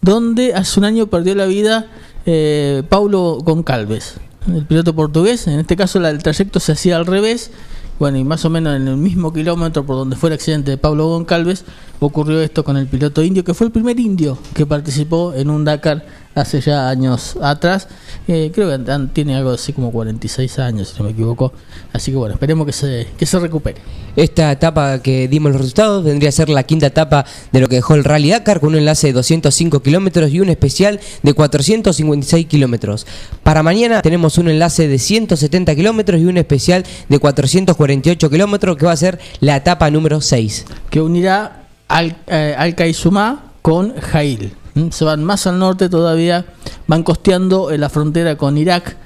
donde 0.00 0.54
hace 0.54 0.80
un 0.80 0.86
año 0.86 1.08
perdió 1.08 1.34
la 1.34 1.44
vida 1.44 1.86
eh, 2.32 2.84
Paulo 2.88 3.38
Goncalves, 3.44 4.14
el 4.54 4.64
piloto 4.64 4.94
portugués. 4.94 5.48
En 5.48 5.58
este 5.58 5.74
caso 5.76 5.98
la- 5.98 6.10
el 6.10 6.22
trayecto 6.22 6.60
se 6.60 6.72
hacía 6.72 6.96
al 6.96 7.06
revés. 7.06 7.50
Bueno, 7.98 8.16
y 8.18 8.24
más 8.24 8.44
o 8.44 8.50
menos 8.50 8.76
en 8.76 8.86
el 8.88 8.96
mismo 8.96 9.32
kilómetro 9.32 9.84
por 9.84 9.96
donde 9.96 10.16
fue 10.16 10.30
el 10.30 10.34
accidente 10.34 10.70
de 10.70 10.78
Pablo 10.78 11.06
Goncalves, 11.08 11.64
ocurrió 11.98 12.40
esto 12.40 12.62
con 12.64 12.76
el 12.78 12.86
piloto 12.86 13.22
indio, 13.22 13.42
que 13.44 13.52
fue 13.52 13.66
el 13.66 13.72
primer 13.72 13.98
indio 14.00 14.38
que 14.54 14.64
participó 14.64 15.34
en 15.34 15.50
un 15.50 15.64
Dakar 15.64 16.06
hace 16.34 16.60
ya 16.60 16.88
años 16.88 17.36
atrás. 17.42 17.88
Eh, 18.28 18.50
creo 18.54 18.70
que 18.70 19.08
tiene 19.12 19.36
algo 19.36 19.50
así 19.50 19.72
como 19.72 19.90
46 19.90 20.58
años, 20.58 20.88
si 20.88 20.98
no 20.98 21.04
me 21.04 21.10
equivoco. 21.10 21.52
Así 21.92 22.10
que 22.10 22.16
bueno, 22.16 22.34
esperemos 22.34 22.66
que 22.66 22.72
se, 22.72 23.08
que 23.18 23.26
se 23.26 23.38
recupere. 23.38 23.80
Esta 24.16 24.50
etapa 24.52 25.00
que 25.00 25.28
dimos 25.28 25.52
los 25.52 25.60
resultados 25.60 26.04
vendría 26.04 26.28
a 26.28 26.32
ser 26.32 26.48
la 26.48 26.62
quinta 26.62 26.86
etapa 26.86 27.24
de 27.52 27.60
lo 27.60 27.68
que 27.68 27.76
dejó 27.76 27.94
el 27.94 28.04
Rally 28.04 28.30
Dakar 28.30 28.60
con 28.60 28.70
un 28.70 28.76
enlace 28.76 29.08
de 29.08 29.12
205 29.12 29.80
kilómetros 29.80 30.30
y 30.30 30.40
un 30.40 30.48
especial 30.48 31.00
de 31.22 31.32
456 31.32 32.46
kilómetros. 32.46 33.06
Para 33.42 33.62
mañana 33.62 34.02
tenemos 34.02 34.38
un 34.38 34.48
enlace 34.48 34.88
de 34.88 34.98
170 34.98 35.74
kilómetros 35.74 36.20
y 36.20 36.26
un 36.26 36.36
especial 36.38 36.84
de 37.08 37.18
448 37.18 38.30
kilómetros 38.30 38.76
que 38.76 38.86
va 38.86 38.92
a 38.92 38.96
ser 38.96 39.18
la 39.40 39.56
etapa 39.56 39.90
número 39.90 40.20
6. 40.20 40.66
que 40.90 41.00
unirá 41.00 41.66
al, 41.88 42.16
eh, 42.26 42.54
al 42.56 42.74
Kaizumá 42.74 43.52
con 43.62 43.94
Jail. 43.96 44.52
Se 44.90 45.04
van 45.04 45.24
más 45.24 45.46
al 45.46 45.58
norte 45.58 45.88
todavía, 45.88 46.46
van 46.86 47.02
costeando 47.02 47.70
eh, 47.70 47.78
la 47.78 47.88
frontera 47.88 48.36
con 48.36 48.56
Irak. 48.56 48.96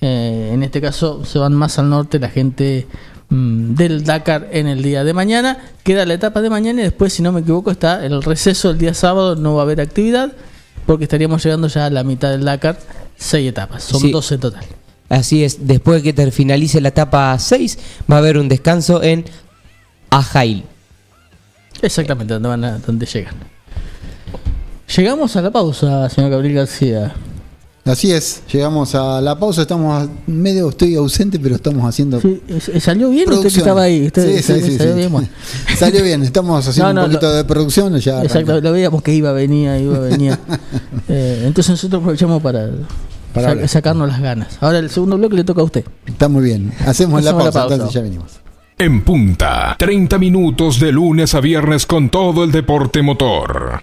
Eh, 0.00 0.50
en 0.52 0.62
este 0.62 0.80
caso 0.80 1.24
se 1.24 1.38
van 1.38 1.52
más 1.54 1.78
al 1.78 1.90
norte 1.90 2.18
la 2.18 2.30
gente 2.30 2.86
mm, 3.28 3.74
del 3.74 4.04
Dakar 4.04 4.48
en 4.50 4.66
el 4.66 4.82
día 4.82 5.04
de 5.04 5.12
mañana. 5.12 5.58
Queda 5.84 6.06
la 6.06 6.14
etapa 6.14 6.40
de 6.40 6.50
mañana 6.50 6.80
y 6.80 6.84
después, 6.84 7.12
si 7.12 7.22
no 7.22 7.32
me 7.32 7.40
equivoco, 7.40 7.70
está 7.70 8.04
el 8.04 8.22
receso 8.22 8.70
el 8.70 8.78
día 8.78 8.94
sábado. 8.94 9.36
No 9.36 9.54
va 9.54 9.62
a 9.62 9.64
haber 9.64 9.80
actividad 9.80 10.32
porque 10.86 11.04
estaríamos 11.04 11.44
llegando 11.44 11.68
ya 11.68 11.86
a 11.86 11.90
la 11.90 12.02
mitad 12.02 12.30
del 12.30 12.44
Dakar. 12.44 12.78
Seis 13.16 13.48
etapas, 13.50 13.84
son 13.84 14.00
Sí. 14.00 14.10
12 14.10 14.34
en 14.34 14.40
total. 14.40 14.64
Así 15.10 15.44
es, 15.44 15.66
después 15.66 16.02
de 16.02 16.14
que 16.14 16.30
finalice 16.30 16.80
la 16.80 16.88
etapa 16.88 17.36
6 17.38 17.78
va 18.10 18.16
a 18.16 18.18
haber 18.18 18.38
un 18.38 18.48
descanso 18.48 19.02
en 19.02 19.24
Ajail. 20.08 20.64
Exactamente, 21.82 22.32
donde 22.34 22.48
van 22.48 22.64
a, 22.64 22.78
donde 22.78 23.06
llegan. 23.06 23.34
Llegamos 24.96 25.36
a 25.36 25.42
la 25.42 25.50
pausa, 25.50 26.08
señor 26.08 26.30
Gabriel 26.30 26.54
García. 26.54 27.12
Así 27.84 28.12
es, 28.12 28.42
llegamos 28.52 28.94
a 28.94 29.20
la 29.20 29.38
pausa, 29.38 29.62
estamos 29.62 30.08
medio, 30.26 30.68
estoy 30.68 30.94
ausente, 30.96 31.38
pero 31.38 31.56
estamos 31.56 31.82
haciendo 31.88 32.20
Sí, 32.20 32.40
¿Salió 32.78 33.08
bien 33.08 33.28
usted 33.32 33.50
que 33.50 33.58
estaba 33.58 33.82
ahí? 33.82 34.06
Usted, 34.06 34.26
Sí, 34.28 34.36
sí, 34.36 34.42
salió, 34.42 34.66
sí, 34.66 34.76
salió 34.76 34.92
sí. 34.92 34.98
bien, 34.98 35.12
bueno. 35.12 35.28
Salió 35.78 36.02
bien, 36.04 36.22
estamos 36.22 36.66
haciendo 36.68 36.92
No, 36.92 37.00
no, 37.00 37.06
un 37.06 37.12
poquito 37.12 37.30
lo- 37.30 37.36
de 37.36 37.44
producción, 37.44 37.98
ya 37.98 38.22
Exacto, 38.22 38.52
arranca. 38.52 38.68
lo 38.68 38.72
veíamos 38.74 39.02
que 39.02 39.14
iba, 39.14 39.32
venía, 39.32 39.78
iba, 39.78 39.98
venía. 39.98 40.38
Eh, 41.08 41.42
entonces 41.46 41.70
nosotros 41.70 42.00
aprovechamos 42.00 42.40
para, 42.42 42.68
Para 43.32 43.46
sa- 43.46 43.50
hablar. 43.52 43.68
sacarnos 43.68 44.08
las 44.08 44.20
ganas. 44.20 44.58
Ahora 44.60 44.78
el 44.78 44.90
segundo 44.90 45.16
bloque 45.18 45.34
le 45.36 45.44
toca 45.44 45.60
a 45.62 45.64
usted. 45.64 45.84
Está 46.06 46.28
muy 46.28 46.44
bien. 46.44 46.72
Hacemos 46.86 47.24
la 47.24 47.30
Hacemos 47.30 47.44
la 47.46 47.50
pausa, 47.50 47.52
pausa. 47.60 47.74
entonces 47.74 47.94
ya 47.94 48.02
venimos. 48.02 48.30
En 48.78 49.02
punta, 49.02 49.74
30 49.78 50.18
minutos 50.18 50.78
de 50.78 50.92
lunes 50.92 51.34
a 51.34 51.40
viernes 51.40 51.86
con 51.86 52.10
todo 52.10 52.44
el 52.44 52.52
deporte 52.52 53.02
motor. 53.02 53.82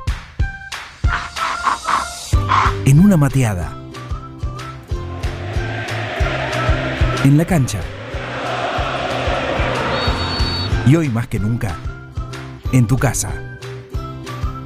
En 2.91 2.99
una 2.99 3.15
mateada. 3.15 3.71
En 7.23 7.37
la 7.37 7.45
cancha. 7.45 7.79
Y 10.85 10.97
hoy 10.97 11.07
más 11.07 11.29
que 11.29 11.39
nunca, 11.39 11.73
en 12.73 12.87
tu 12.87 12.97
casa. 12.97 13.31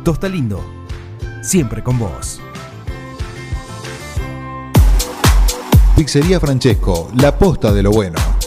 Tosta 0.03 0.27
Lindo, 0.27 0.65
siempre 1.43 1.83
con 1.83 1.99
vos. 1.99 2.41
Pizzería 5.95 6.39
Francesco, 6.39 7.11
la 7.17 7.37
posta 7.37 7.71
de 7.73 7.83
lo 7.83 7.91
bueno. 7.91 8.34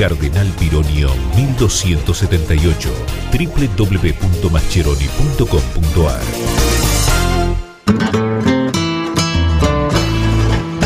Cardenal 0.00 0.48
Pironio 0.58 1.10
1278 1.36 2.90
www.mascheroni.com.ar 3.30 6.22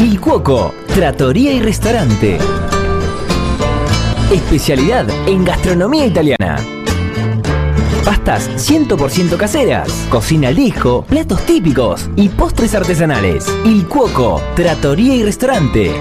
Il 0.02 0.18
Cuoco, 0.18 0.75
Trattoria 0.92 1.52
y 1.52 1.62
Restaurante. 1.62 2.38
Especialidad 4.33 5.06
en 5.28 5.44
gastronomía 5.44 6.06
italiana. 6.06 6.56
Pastas 8.04 8.50
100% 8.68 9.37
caseras, 9.37 9.92
cocina 10.11 10.48
al 10.48 10.57
platos 11.09 11.46
típicos 11.46 12.11
y 12.16 12.31
postres 12.31 12.74
artesanales. 12.74 13.46
Il 13.64 13.87
Cuoco, 13.87 14.42
Trattoria 14.57 15.14
y 15.14 15.22
Restaurante. 15.22 15.92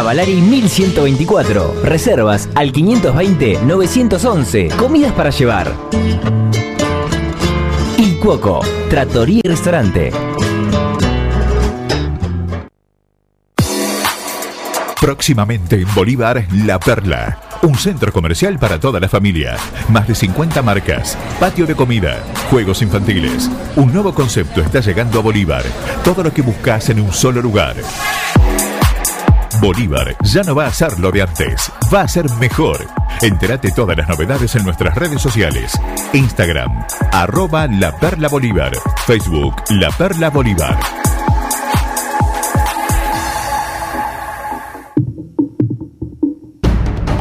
Cavalari 0.00 0.40
1124. 0.40 1.82
Reservas 1.84 2.48
al 2.54 2.72
520-911. 2.72 4.74
Comidas 4.76 5.12
para 5.12 5.28
llevar. 5.28 5.70
Il 7.98 8.18
Cuoco, 8.18 8.60
Trattoria 8.88 9.42
y 9.44 9.46
Restaurante. 9.46 10.10
Próximamente 14.98 15.82
en 15.82 15.94
Bolívar, 15.94 16.46
La 16.64 16.80
Perla. 16.80 17.38
Un 17.60 17.74
centro 17.74 18.10
comercial 18.10 18.58
para 18.58 18.80
toda 18.80 19.00
la 19.00 19.08
familia. 19.10 19.58
Más 19.90 20.08
de 20.08 20.14
50 20.14 20.62
marcas. 20.62 21.18
Patio 21.38 21.66
de 21.66 21.74
comida. 21.74 22.24
Juegos 22.48 22.80
infantiles. 22.80 23.50
Un 23.76 23.92
nuevo 23.92 24.14
concepto 24.14 24.62
está 24.62 24.80
llegando 24.80 25.18
a 25.18 25.22
Bolívar. 25.22 25.62
Todo 26.02 26.22
lo 26.22 26.32
que 26.32 26.40
buscas 26.40 26.88
en 26.88 27.00
un 27.00 27.12
solo 27.12 27.42
lugar. 27.42 27.76
Bolívar 29.60 30.16
ya 30.22 30.42
no 30.42 30.54
va 30.54 30.66
a 30.66 30.72
ser 30.72 30.98
lo 30.98 31.10
de 31.10 31.20
antes, 31.22 31.70
va 31.92 32.02
a 32.02 32.08
ser 32.08 32.30
mejor. 32.40 32.78
Entérate 33.20 33.70
todas 33.72 33.96
las 33.96 34.08
novedades 34.08 34.54
en 34.56 34.64
nuestras 34.64 34.94
redes 34.94 35.20
sociales. 35.20 35.78
Instagram, 36.14 36.86
arroba 37.12 37.66
La 37.66 37.94
Perla 37.98 38.28
Bolívar. 38.28 38.72
Facebook, 39.06 39.54
La 39.70 39.90
Perla 39.90 40.30
Bolívar. 40.30 40.78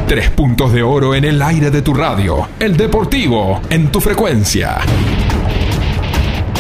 Tres 0.08 0.30
puntos 0.32 0.72
de 0.72 0.82
oro 0.82 1.14
en 1.14 1.26
el 1.26 1.42
aire 1.42 1.70
de 1.70 1.82
tu 1.82 1.94
radio. 1.94 2.48
El 2.60 2.78
deportivo 2.78 3.62
en 3.70 3.92
tu 3.92 4.00
frecuencia. 4.00 4.80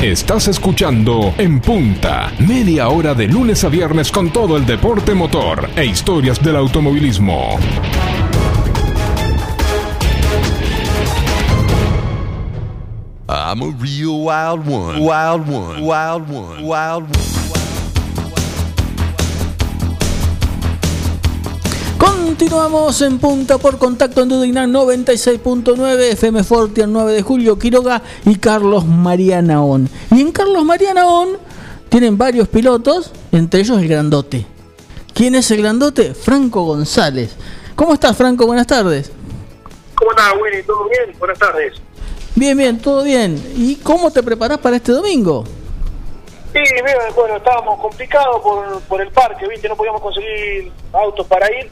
Estás 0.01 0.47
escuchando 0.47 1.33
En 1.37 1.59
Punta, 1.59 2.31
media 2.39 2.87
hora 2.87 3.13
de 3.13 3.27
lunes 3.27 3.65
a 3.65 3.67
viernes 3.67 4.13
con 4.13 4.31
todo 4.31 4.55
el 4.55 4.65
deporte 4.65 5.13
motor 5.13 5.69
e 5.75 5.83
historias 5.83 6.41
del 6.41 6.55
automovilismo. 6.55 7.59
I'm 13.27 13.61
a 13.61 13.71
real 13.77 14.23
wild 14.23 14.65
one. 14.65 15.01
Wild 15.01 15.49
one. 15.49 15.85
Wild 15.85 16.29
one. 16.29 16.63
Wild 16.63 17.03
one. 17.03 17.38
Continuamos 22.39 23.01
en 23.01 23.19
punta 23.19 23.57
por 23.57 23.77
contacto 23.77 24.21
en 24.21 24.29
Dudinan 24.29 24.71
96.9, 24.71 26.13
FM 26.13 26.45
Forti 26.45 26.79
el 26.79 26.93
9 26.93 27.11
de 27.11 27.21
julio, 27.21 27.59
Quiroga 27.59 28.01
y 28.25 28.37
Carlos 28.37 28.85
Marianaón. 28.85 29.89
Y 30.09 30.21
en 30.21 30.31
Carlos 30.31 30.63
Marianaón 30.63 31.37
tienen 31.89 32.17
varios 32.17 32.47
pilotos, 32.47 33.11
entre 33.33 33.59
ellos 33.59 33.77
el 33.77 33.89
grandote. 33.89 34.45
¿Quién 35.13 35.35
es 35.35 35.51
el 35.51 35.61
grandote? 35.61 36.13
Franco 36.13 36.63
González. 36.63 37.35
¿Cómo 37.75 37.93
estás, 37.93 38.15
Franco? 38.15 38.45
Buenas 38.45 38.67
tardes. 38.67 39.11
¿Cómo 39.95 40.11
estás, 40.11 40.33
Winnie? 40.41 40.63
¿Todo 40.63 40.87
bien? 40.87 41.19
Buenas 41.19 41.37
tardes. 41.37 41.73
Bien, 42.35 42.57
bien, 42.57 42.79
todo 42.79 43.03
bien. 43.03 43.35
¿Y 43.57 43.75
cómo 43.75 44.11
te 44.11 44.23
preparás 44.23 44.59
para 44.59 44.77
este 44.77 44.93
domingo? 44.93 45.43
Sí, 46.53 46.63
bueno, 47.15 47.35
estábamos 47.35 47.81
complicados 47.81 48.41
por, 48.41 48.81
por 48.83 49.01
el 49.01 49.11
parque, 49.11 49.45
¿viste? 49.45 49.67
No 49.67 49.75
podíamos 49.75 50.01
conseguir 50.01 50.71
autos 50.93 51.27
para 51.27 51.45
ir. 51.59 51.69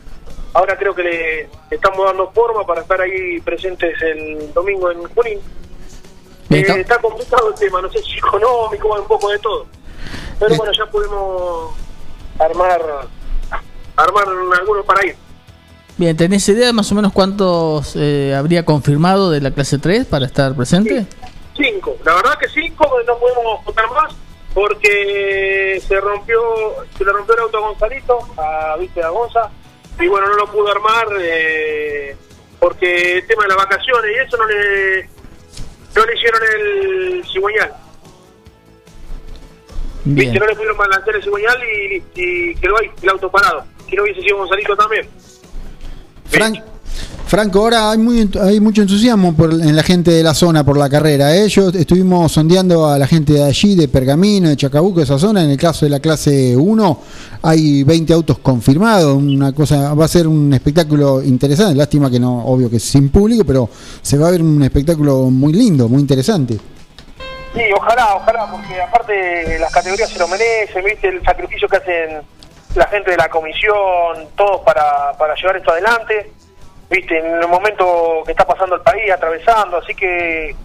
Ahora 0.57 0.75
creo 0.75 0.95
que 0.95 1.03
le 1.03 1.49
estamos 1.69 2.03
dando 2.03 2.31
forma 2.31 2.65
para 2.65 2.81
estar 2.81 2.99
ahí 2.99 3.39
presentes 3.41 3.93
el 4.01 4.51
domingo 4.55 4.89
en 4.89 5.03
Junín. 5.03 5.39
Eh, 6.49 6.65
está 6.79 6.97
complicado 6.97 7.49
el 7.49 7.53
tema, 7.59 7.79
no 7.79 7.91
sé 7.91 8.01
si 8.01 8.17
económico, 8.17 8.99
un 8.99 9.07
poco 9.07 9.29
de 9.29 9.37
todo. 9.37 9.67
Pero 10.39 10.55
bueno, 10.55 10.73
ya 10.73 10.87
podemos 10.87 11.75
armar 12.39 12.81
armar 13.97 14.25
algunos 14.59 14.83
para 14.83 15.05
ir. 15.05 15.15
Bien, 15.95 16.17
¿tenés 16.17 16.49
idea 16.49 16.65
de 16.65 16.73
más 16.73 16.91
o 16.91 16.95
menos 16.95 17.13
cuántos 17.13 17.95
eh, 17.95 18.33
habría 18.35 18.65
confirmado 18.65 19.29
de 19.29 19.41
la 19.41 19.51
clase 19.51 19.77
3 19.77 20.07
para 20.07 20.25
estar 20.25 20.55
presente? 20.55 21.05
Cinco. 21.55 21.97
La 22.03 22.15
verdad 22.15 22.35
que 22.39 22.49
cinco, 22.49 22.89
no 23.05 23.15
podemos 23.19 23.63
contar 23.63 23.85
más 23.91 24.11
porque 24.55 25.79
se 25.87 26.01
rompió 26.01 26.41
se 26.97 27.05
le 27.05 27.11
rompió 27.11 27.35
el 27.35 27.41
auto 27.41 27.57
a 27.57 27.61
Gonzalito, 27.61 28.17
a, 28.37 28.75
¿viste, 28.77 29.03
a 29.03 29.09
Gonza, 29.09 29.51
y 29.99 30.07
bueno, 30.07 30.27
no 30.27 30.35
lo 30.35 30.47
pudo 30.51 30.69
armar 30.71 31.07
eh, 31.19 32.15
porque 32.59 33.17
el 33.19 33.27
tema 33.27 33.43
de 33.43 33.49
las 33.49 33.57
vacaciones 33.57 34.11
y 34.15 34.19
eso 34.27 34.37
no 34.37 34.45
le 34.47 35.09
no 35.95 36.05
le 36.05 36.15
hicieron 36.15 36.41
el 36.55 37.23
cigüeñal. 37.31 37.73
Bien. 40.05 40.31
Viste, 40.31 40.39
no 40.39 40.45
le 40.45 40.53
pudieron 40.55 40.77
balancear 40.77 41.15
el 41.15 41.23
cigüeñal 41.23 41.57
y, 41.63 42.03
y 42.15 42.55
quedó 42.55 42.77
ahí 42.79 42.89
el 43.01 43.09
auto 43.09 43.29
parado. 43.31 43.65
Si 43.89 43.95
no 43.95 44.03
hubiese 44.03 44.21
sido 44.21 44.37
Gonzalito 44.37 44.75
también. 44.77 45.09
Fran- 46.29 46.63
Franco, 47.27 47.59
ahora 47.59 47.91
hay, 47.91 47.97
muy, 47.97 48.29
hay 48.41 48.61
mucho 48.61 48.83
entusiasmo 48.83 49.35
por, 49.35 49.51
en 49.51 49.75
la 49.75 49.83
gente 49.83 50.11
de 50.11 50.23
la 50.23 50.33
zona 50.33 50.63
por 50.63 50.77
la 50.77 50.89
carrera. 50.89 51.35
¿eh? 51.35 51.49
Yo 51.49 51.67
estuvimos 51.67 52.31
sondeando 52.31 52.87
a 52.87 52.97
la 52.97 53.05
gente 53.05 53.33
de 53.33 53.43
allí, 53.43 53.75
de 53.75 53.89
Pergamino, 53.89 54.47
de 54.47 54.55
Chacabuco, 54.55 55.01
esa 55.01 55.19
zona. 55.19 55.43
En 55.43 55.49
el 55.49 55.57
caso 55.57 55.85
de 55.85 55.89
la 55.89 55.99
clase 55.99 56.55
1, 56.55 57.01
hay 57.43 57.83
20 57.83 58.13
autos 58.13 58.39
confirmados. 58.39 59.13
Una 59.13 59.51
cosa, 59.51 59.93
va 59.93 60.05
a 60.05 60.07
ser 60.07 60.25
un 60.25 60.53
espectáculo 60.53 61.21
interesante. 61.21 61.75
Lástima 61.75 62.09
que 62.09 62.17
no, 62.17 62.45
obvio 62.45 62.69
que 62.69 62.77
es 62.77 62.83
sin 62.83 63.09
público, 63.09 63.43
pero 63.43 63.69
se 64.01 64.17
va 64.17 64.29
a 64.29 64.31
ver 64.31 64.41
un 64.41 64.63
espectáculo 64.63 65.23
muy 65.23 65.51
lindo, 65.51 65.89
muy 65.89 65.99
interesante. 65.99 66.57
Sí, 67.53 67.63
ojalá, 67.75 68.15
ojalá, 68.15 68.49
porque 68.49 68.81
aparte 68.81 69.59
las 69.59 69.73
categorías 69.73 70.09
se 70.09 70.19
lo 70.19 70.29
merecen, 70.29 70.81
viste 70.85 71.09
el 71.09 71.21
sacrificio 71.23 71.67
que 71.67 71.75
hacen 71.75 72.21
la 72.75 72.87
gente 72.87 73.11
de 73.11 73.17
la 73.17 73.27
comisión, 73.27 74.29
todos 74.37 74.61
para, 74.61 75.11
para 75.17 75.35
llevar 75.35 75.57
esto 75.57 75.71
adelante, 75.71 76.31
viste, 76.89 77.17
en 77.17 77.41
el 77.41 77.47
momento 77.47 78.23
que 78.25 78.31
está 78.31 78.45
pasando 78.45 78.75
el 78.75 78.81
país, 78.81 79.11
atravesando, 79.11 79.77
así 79.77 79.93
que 79.95 80.55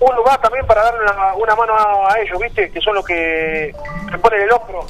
un 0.00 0.16
lugar 0.16 0.40
también 0.40 0.66
para 0.66 0.82
darle 0.82 1.02
una, 1.02 1.34
una 1.34 1.56
mano 1.56 1.74
a, 2.08 2.18
ellos, 2.18 2.38
viste, 2.40 2.70
que 2.70 2.80
son 2.80 2.94
los 2.94 3.04
que 3.04 3.74
me 4.10 4.18
ponen 4.18 4.42
el 4.42 4.52
hombro, 4.52 4.86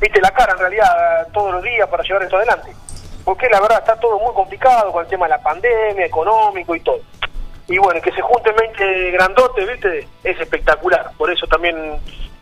viste, 0.00 0.20
la 0.20 0.30
cara 0.30 0.52
en 0.52 0.58
realidad 0.58 1.28
todos 1.32 1.52
los 1.52 1.62
días 1.62 1.88
para 1.88 2.02
llevar 2.02 2.22
esto 2.22 2.36
adelante, 2.36 2.72
porque 3.24 3.48
la 3.48 3.60
verdad 3.60 3.78
está 3.78 3.96
todo 3.98 4.18
muy 4.20 4.32
complicado 4.34 4.92
con 4.92 5.04
el 5.04 5.10
tema 5.10 5.26
de 5.26 5.30
la 5.30 5.42
pandemia, 5.42 6.06
económico 6.06 6.74
y 6.74 6.80
todo 6.80 7.00
y 7.66 7.78
bueno, 7.78 8.00
que 8.00 8.12
se 8.12 8.20
junten 8.20 8.54
20 8.54 9.10
grandotes, 9.12 9.66
¿viste? 9.66 10.06
Es 10.22 10.38
espectacular. 10.38 11.10
Por 11.16 11.30
eso 11.32 11.46
también 11.46 11.76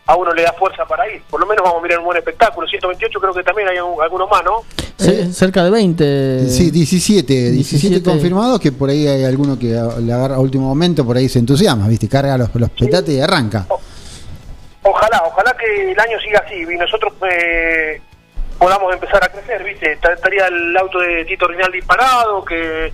a 0.05 0.15
uno 0.17 0.33
le 0.33 0.43
da 0.43 0.53
fuerza 0.53 0.85
para 0.85 1.09
ir. 1.09 1.21
Por 1.29 1.39
lo 1.39 1.45
menos 1.45 1.63
vamos 1.63 1.79
a 1.79 1.83
mirar 1.83 1.99
un 1.99 2.05
buen 2.05 2.17
espectáculo. 2.17 2.67
128 2.67 3.19
creo 3.19 3.33
que 3.33 3.43
también 3.43 3.67
hay 3.69 3.79
un- 3.79 4.01
algunos 4.01 4.29
más, 4.29 4.43
¿no? 4.43 4.61
Ce- 4.97 5.31
Cerca 5.33 5.63
de 5.63 5.69
20. 5.71 6.49
Sí, 6.49 6.71
17, 6.71 7.51
17, 7.51 7.53
17. 7.89 8.03
confirmados, 8.03 8.59
que 8.59 8.71
por 8.71 8.89
ahí 8.89 9.07
hay 9.07 9.23
alguno 9.23 9.57
que 9.57 9.77
a- 9.77 9.99
le 9.99 10.11
agarra 10.13 10.35
a 10.35 10.39
último 10.39 10.67
momento, 10.67 11.05
por 11.05 11.15
ahí 11.17 11.29
se 11.29 11.39
entusiasma, 11.39 11.87
¿viste? 11.87 12.07
Carga 12.09 12.37
los, 12.37 12.53
los 12.55 12.69
petates 12.71 13.15
y 13.15 13.21
arranca. 13.21 13.65
Ojalá, 14.85 15.23
ojalá 15.25 15.55
que 15.57 15.91
el 15.91 15.99
año 15.99 16.19
siga 16.19 16.43
así 16.45 16.55
y 16.55 16.77
nosotros 16.77 17.13
eh, 17.31 18.01
podamos 18.59 18.93
empezar 18.93 19.23
a 19.23 19.29
crecer, 19.29 19.63
¿viste? 19.63 19.97
Ta- 20.01 20.13
Estaría 20.13 20.47
el 20.47 20.75
auto 20.75 20.99
de 20.99 21.23
Tito 21.25 21.47
Rinaldi 21.47 21.81
parado, 21.81 22.43
que, 22.43 22.91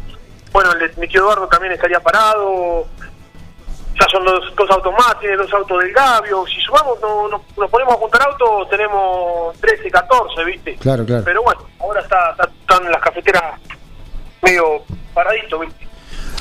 bueno, 0.53 0.71
el 0.73 0.79
de 0.79 1.01
mi 1.01 1.07
tío 1.07 1.21
Eduardo 1.21 1.47
también 1.47 1.73
estaría 1.73 1.99
parado. 1.99 2.85
Ya 3.99 4.05
son 4.11 4.23
dos, 4.23 4.55
dos 4.55 4.69
autos 4.71 4.93
más, 4.93 5.19
tiene 5.19 5.35
dos 5.35 5.51
autos 5.53 5.79
del 5.83 5.91
Gavio. 5.91 6.45
Si 6.47 6.59
sumamos, 6.61 6.99
no, 7.01 7.27
no- 7.27 7.43
nos 7.57 7.69
ponemos 7.69 7.93
a 7.93 7.97
juntar 7.97 8.21
autos, 8.23 8.69
tenemos 8.69 9.57
13, 9.59 9.91
14, 9.91 10.43
¿viste? 10.45 10.75
Claro, 10.77 11.05
claro. 11.05 11.23
Pero 11.25 11.43
bueno, 11.43 11.61
ahora 11.79 12.01
está, 12.01 12.31
está- 12.31 12.49
están 12.61 12.89
las 12.91 13.01
cafeteras 13.01 13.59
medio 14.41 14.83
paraditos, 15.13 15.59
¿viste? 15.61 15.87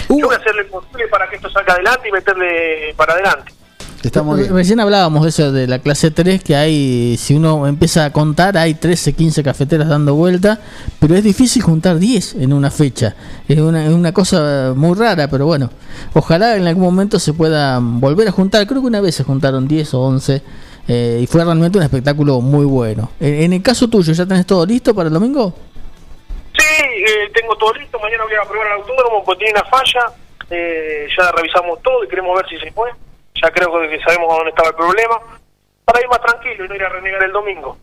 Yo 0.09 0.27
voy 0.27 0.35
a 0.35 0.39
hacer 0.39 0.55
lo 0.55 0.63
imposible 0.63 1.09
para 1.09 1.29
que 1.29 1.37
esto 1.37 1.51
salga 1.51 1.75
adelante 1.75 2.09
y 2.09 2.13
meterle 2.13 2.95
para 2.97 3.15
adelante. 3.15 3.53
Está 4.03 4.23
muy 4.23 4.41
bien. 4.41 4.55
Recién 4.55 4.79
hablábamos 4.81 5.25
de 5.25 5.29
eso 5.31 5.51
de 5.51 5.67
la 5.67 5.81
clase 5.81 6.11
3, 6.11 6.43
que 6.43 6.55
hay, 6.55 7.17
si 7.19 7.35
uno 7.35 7.67
empieza 7.67 8.05
a 8.05 8.13
contar, 8.13 8.57
hay 8.57 8.75
13, 8.75 9.13
15 9.13 9.43
cafeteras 9.43 9.89
dando 9.89 10.15
vuelta, 10.15 10.61
pero 11.01 11.17
es 11.17 11.25
difícil 11.25 11.63
juntar 11.63 11.99
10 11.99 12.37
en 12.37 12.53
una 12.53 12.71
fecha. 12.71 13.17
Es 13.49 13.59
una, 13.59 13.85
es 13.85 13.93
una 13.93 14.13
cosa 14.13 14.73
muy 14.77 14.97
rara, 14.97 15.29
pero 15.29 15.47
bueno, 15.47 15.71
ojalá 16.15 16.57
en 16.57 16.67
algún 16.67 16.85
momento 16.85 17.19
se 17.19 17.33
pueda 17.33 17.79
volver 17.81 18.29
a 18.29 18.33
juntar. 18.33 18.67
Creo 18.67 18.81
que 18.81 18.87
una 18.87 19.01
vez 19.01 19.17
se 19.17 19.25
juntaron 19.25 19.67
10 19.67 19.95
o 19.95 20.01
11 20.01 20.43
eh, 20.87 21.21
y 21.23 21.27
fue 21.27 21.45
realmente 21.45 21.79
un 21.79 21.85
espectáculo 21.85 22.41
muy 22.41 22.65
bueno. 22.65 23.11
En, 23.19 23.35
en 23.43 23.53
el 23.55 23.63
caso 23.63 23.89
tuyo, 23.89 24.13
¿ya 24.13 24.27
tenés 24.27 24.47
todo 24.47 24.65
listo 24.65 24.95
para 24.95 25.09
el 25.09 25.15
domingo? 25.15 25.55
Sí, 26.57 26.85
eh, 26.85 27.31
tengo 27.35 27.57
todo 27.57 27.73
listo. 27.75 27.99
Mañana 27.99 28.25
voy 28.25 28.35
a 28.35 28.49
probar 28.49 28.67
el 28.69 28.73
autódromo 28.75 29.25
porque 29.25 29.45
tiene 29.45 29.61
una 29.61 29.69
falla. 29.69 30.13
Eh, 30.51 31.07
ya 31.17 31.31
revisamos 31.33 31.83
todo 31.83 32.05
y 32.05 32.09
queremos 32.09 32.37
ver 32.37 32.49
si 32.49 32.57
se 32.59 32.73
puede. 32.73 32.93
Ya 33.43 33.51
creo 33.51 33.71
que 33.89 34.01
sabemos 34.01 34.35
dónde 34.35 34.51
estaba 34.51 34.69
el 34.71 34.75
problema. 34.75 35.17
Para 35.85 36.01
ir 36.01 36.09
más 36.09 36.21
tranquilo 36.21 36.65
y 36.65 36.69
no 36.69 36.75
ir 36.75 36.83
a 36.85 36.89
renegar 36.89 37.23
el 37.25 37.33
domingo. 37.33 37.77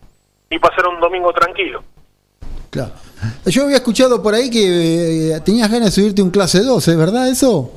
Y 0.50 0.58
pasar 0.58 0.86
un 0.86 1.00
domingo 1.00 1.32
tranquilo. 1.32 1.82
Claro. 2.70 2.92
Yo 3.46 3.64
había 3.64 3.76
escuchado 3.76 4.22
por 4.22 4.34
ahí 4.34 4.50
que 4.50 5.32
eh, 5.34 5.40
tenías 5.40 5.70
ganas 5.70 5.86
de 5.86 6.00
subirte 6.02 6.22
un 6.22 6.30
clase 6.30 6.60
2, 6.62 6.86
¿es 6.88 6.96
verdad 6.96 7.28
eso? 7.28 7.72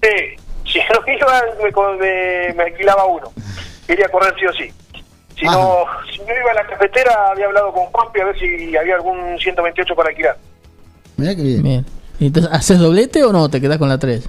Sí, 0.00 0.36
si 0.72 0.78
no 0.78 1.12
iba, 1.12 1.42
me, 1.62 1.72
co- 1.72 1.92
me- 1.94 2.52
me 2.54 2.62
alquilaba 2.64 3.04
uno. 3.06 3.32
Quería 3.86 4.08
correr 4.08 4.34
sí 4.38 4.46
o 4.46 4.52
sí. 4.52 4.72
Si 5.38 5.44
no, 5.44 5.84
si 6.10 6.18
no 6.20 6.24
iba 6.34 6.50
a 6.52 6.54
la 6.54 6.66
cafetera, 6.66 7.30
había 7.32 7.46
hablado 7.46 7.70
con 7.72 7.84
Juanpi 7.86 8.20
a 8.20 8.24
ver 8.26 8.38
si 8.38 8.74
había 8.76 8.94
algún 8.94 9.38
128 9.38 9.94
para 9.94 10.08
alquilar. 10.08 10.38
Mirá 11.18 11.34
que 11.36 11.42
bien. 11.42 11.62
Bien. 11.62 11.86
¿Y 12.18 12.26
entonces, 12.28 12.50
¿Haces 12.52 12.78
doblete 12.78 13.22
o 13.24 13.32
no? 13.32 13.50
¿Te 13.50 13.60
quedás 13.60 13.76
con 13.78 13.88
la 13.90 13.98
3? 13.98 14.26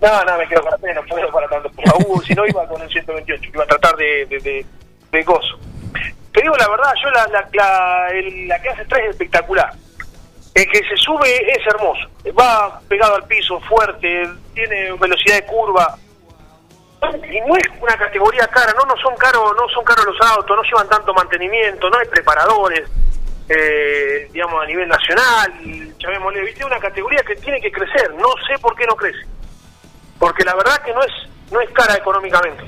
No, 0.00 0.24
no, 0.24 0.38
me 0.38 0.48
quedo 0.48 0.62
con 0.62 0.70
la 0.70 0.78
pena, 0.78 0.94
no 1.00 1.06
puedo 1.06 1.30
para 1.30 1.48
tanto. 1.48 1.70
Por 1.70 1.84
favor, 1.84 2.24
si 2.24 2.34
no 2.34 2.46
iba 2.46 2.66
con 2.66 2.80
el 2.80 2.88
128, 2.88 3.50
iba 3.52 3.64
a 3.64 3.66
tratar 3.66 3.96
de, 3.96 4.26
de, 4.26 4.38
de, 4.40 4.66
de 5.12 5.22
gozo. 5.22 5.58
Te 6.32 6.40
digo 6.42 6.54
la 6.56 6.68
verdad, 6.68 6.92
yo 7.02 7.10
la, 7.10 7.26
la, 7.26 7.48
la, 7.52 8.08
el- 8.10 8.48
la 8.48 8.58
clase 8.60 8.84
3 8.86 9.04
es 9.04 9.10
espectacular. 9.10 9.72
El 10.54 10.66
que 10.68 10.78
se 10.88 10.96
sube 10.96 11.52
es 11.52 11.66
hermoso. 11.66 12.08
Va 12.38 12.80
pegado 12.88 13.16
al 13.16 13.24
piso, 13.26 13.60
fuerte, 13.60 14.28
tiene 14.54 14.92
velocidad 14.92 15.36
de 15.36 15.46
curva. 15.46 15.96
Y 17.30 17.40
no 17.40 17.56
es 17.56 17.64
una 17.80 17.96
categoría 17.96 18.46
cara, 18.48 18.72
no, 18.76 18.84
no 18.84 18.96
son 19.00 19.14
caros, 19.16 19.54
no 19.56 19.68
son 19.68 19.84
caros 19.84 20.04
los 20.06 20.20
autos, 20.30 20.56
no 20.56 20.62
llevan 20.62 20.88
tanto 20.88 21.14
mantenimiento, 21.14 21.88
no 21.88 21.98
hay 21.98 22.06
preparadores, 22.08 22.88
eh, 23.48 24.28
digamos, 24.32 24.62
a 24.62 24.66
nivel 24.66 24.88
nacional. 24.88 25.94
llamémosle, 25.98 26.40
¿viste? 26.42 26.64
una 26.64 26.78
categoría 26.78 27.22
que 27.22 27.36
tiene 27.36 27.60
que 27.60 27.70
crecer, 27.72 28.12
no 28.14 28.28
sé 28.46 28.58
por 28.60 28.74
qué 28.76 28.86
no 28.86 28.96
crece. 28.96 29.18
Porque 30.20 30.44
la 30.44 30.54
verdad 30.54 30.80
que 30.84 30.94
no 30.94 31.02
es, 31.02 31.10
no 31.50 31.60
es 31.60 31.70
cara 31.70 31.96
económicamente. 31.96 32.62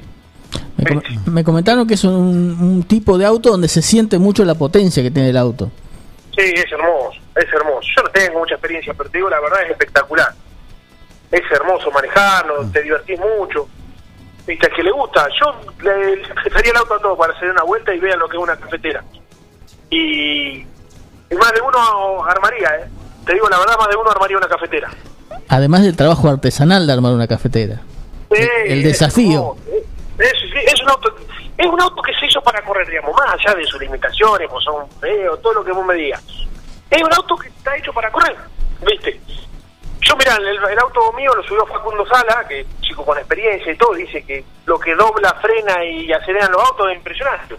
Me, 0.79 0.85
com- 0.95 1.03
me 1.27 1.45
comentaron 1.45 1.87
que 1.87 1.95
es 1.95 2.03
un, 2.03 2.57
un 2.61 2.83
tipo 2.83 3.17
de 3.19 3.25
auto 3.27 3.51
donde 3.51 3.69
se 3.69 3.83
siente 3.83 4.19
mucho 4.19 4.45
la 4.45 4.57
potencia 4.57 5.01
que 5.05 5.13
tiene 5.13 5.29
el 5.31 5.37
auto. 5.37 5.71
Sí, 6.37 6.51
es 6.57 6.73
hermoso, 6.73 7.21
es 7.37 7.45
hermoso. 7.53 7.87
Yo 7.97 8.03
no 8.03 8.09
tengo 8.11 8.39
mucha 8.41 8.55
experiencia, 8.55 8.93
pero 8.95 9.09
te 9.11 9.19
digo, 9.19 9.29
la 9.31 9.39
verdad 9.39 9.63
es 9.63 9.71
espectacular. 9.71 10.33
Es 11.31 11.43
hermoso 11.53 11.91
manejarlo, 11.93 12.67
te 12.73 12.83
divertís 12.83 13.19
mucho. 13.21 13.69
Viste, 14.47 14.69
que 14.71 14.83
le 14.83 14.91
gusta, 14.91 15.29
yo 15.41 15.61
le, 15.83 16.17
le 16.17 16.35
prestaría 16.35 16.73
el 16.73 16.79
auto 16.79 16.95
a 16.95 16.99
todo 16.99 17.17
para 17.17 17.33
hacer 17.33 17.51
una 17.51 17.63
vuelta 17.63 17.95
y 17.95 18.01
vean 18.01 18.19
lo 18.19 18.29
que 18.29 18.37
es 18.39 18.43
una 18.43 18.57
cafetera. 18.57 19.05
Y, 19.91 20.59
y 20.59 21.35
más 21.39 21.53
de 21.53 21.61
uno 21.61 22.25
armaría, 22.25 22.69
¿eh? 22.81 22.91
Te 23.25 23.35
digo 23.35 23.49
la 23.49 23.59
verdad, 23.61 23.77
más 23.79 23.89
de 23.89 23.97
uno 23.97 24.11
armaría 24.11 24.37
una 24.39 24.49
cafetera. 24.49 24.91
Además 25.49 25.83
del 25.83 25.97
trabajo 25.97 26.29
artesanal 26.29 26.87
de 26.87 26.93
armar 26.93 27.13
una 27.13 27.27
cafetera. 27.27 27.81
Sí, 28.31 28.43
El 28.67 28.79
es 28.79 28.85
desafío. 28.85 29.57
Es, 30.19 30.83
un 30.83 30.91
auto 30.91 31.15
es 31.59 31.67
un 31.67 31.81
auto 31.81 32.03
que 32.03 32.15
se 32.15 32.27
hizo 32.27 32.41
para 32.43 32.63
correr, 32.63 32.89
digamos, 32.89 33.13
más 33.15 33.35
allá 33.35 33.55
de 33.55 33.65
sus 33.65 33.81
limitaciones, 33.81 34.49
pues 34.51 34.65
son 34.65 34.89
feos, 35.01 35.41
todo 35.43 35.55
lo 35.55 35.65
que 35.65 35.73
vos 35.73 35.85
me 35.85 35.95
digas. 35.95 36.23
Es 36.91 37.03
un 37.03 37.13
auto 37.13 37.37
que 37.37 37.49
está 37.49 37.77
hecho 37.77 37.93
para 37.93 38.11
correr, 38.11 38.37
¿viste? 38.87 39.21
Yo, 40.01 40.17
mira, 40.17 40.37
el, 40.37 40.47
el 40.47 40.79
auto 40.79 41.13
mío 41.13 41.33
lo 41.35 41.43
subió 41.45 41.67
Facundo 41.67 42.05
Sala, 42.07 42.45
que 42.49 42.67
chico 42.81 43.05
con 43.05 43.17
experiencia 43.19 43.73
y 43.73 43.77
todo, 43.77 43.95
dice 43.95 44.25
que 44.25 44.45
lo 44.67 44.79
que 44.79 44.95
dobla, 44.95 45.35
frena 45.41 45.85
y 45.85 46.13
aceleran 46.13 46.53
los 46.53 46.63
autos 46.63 46.91
es 46.91 46.97
impresionante. 46.97 47.57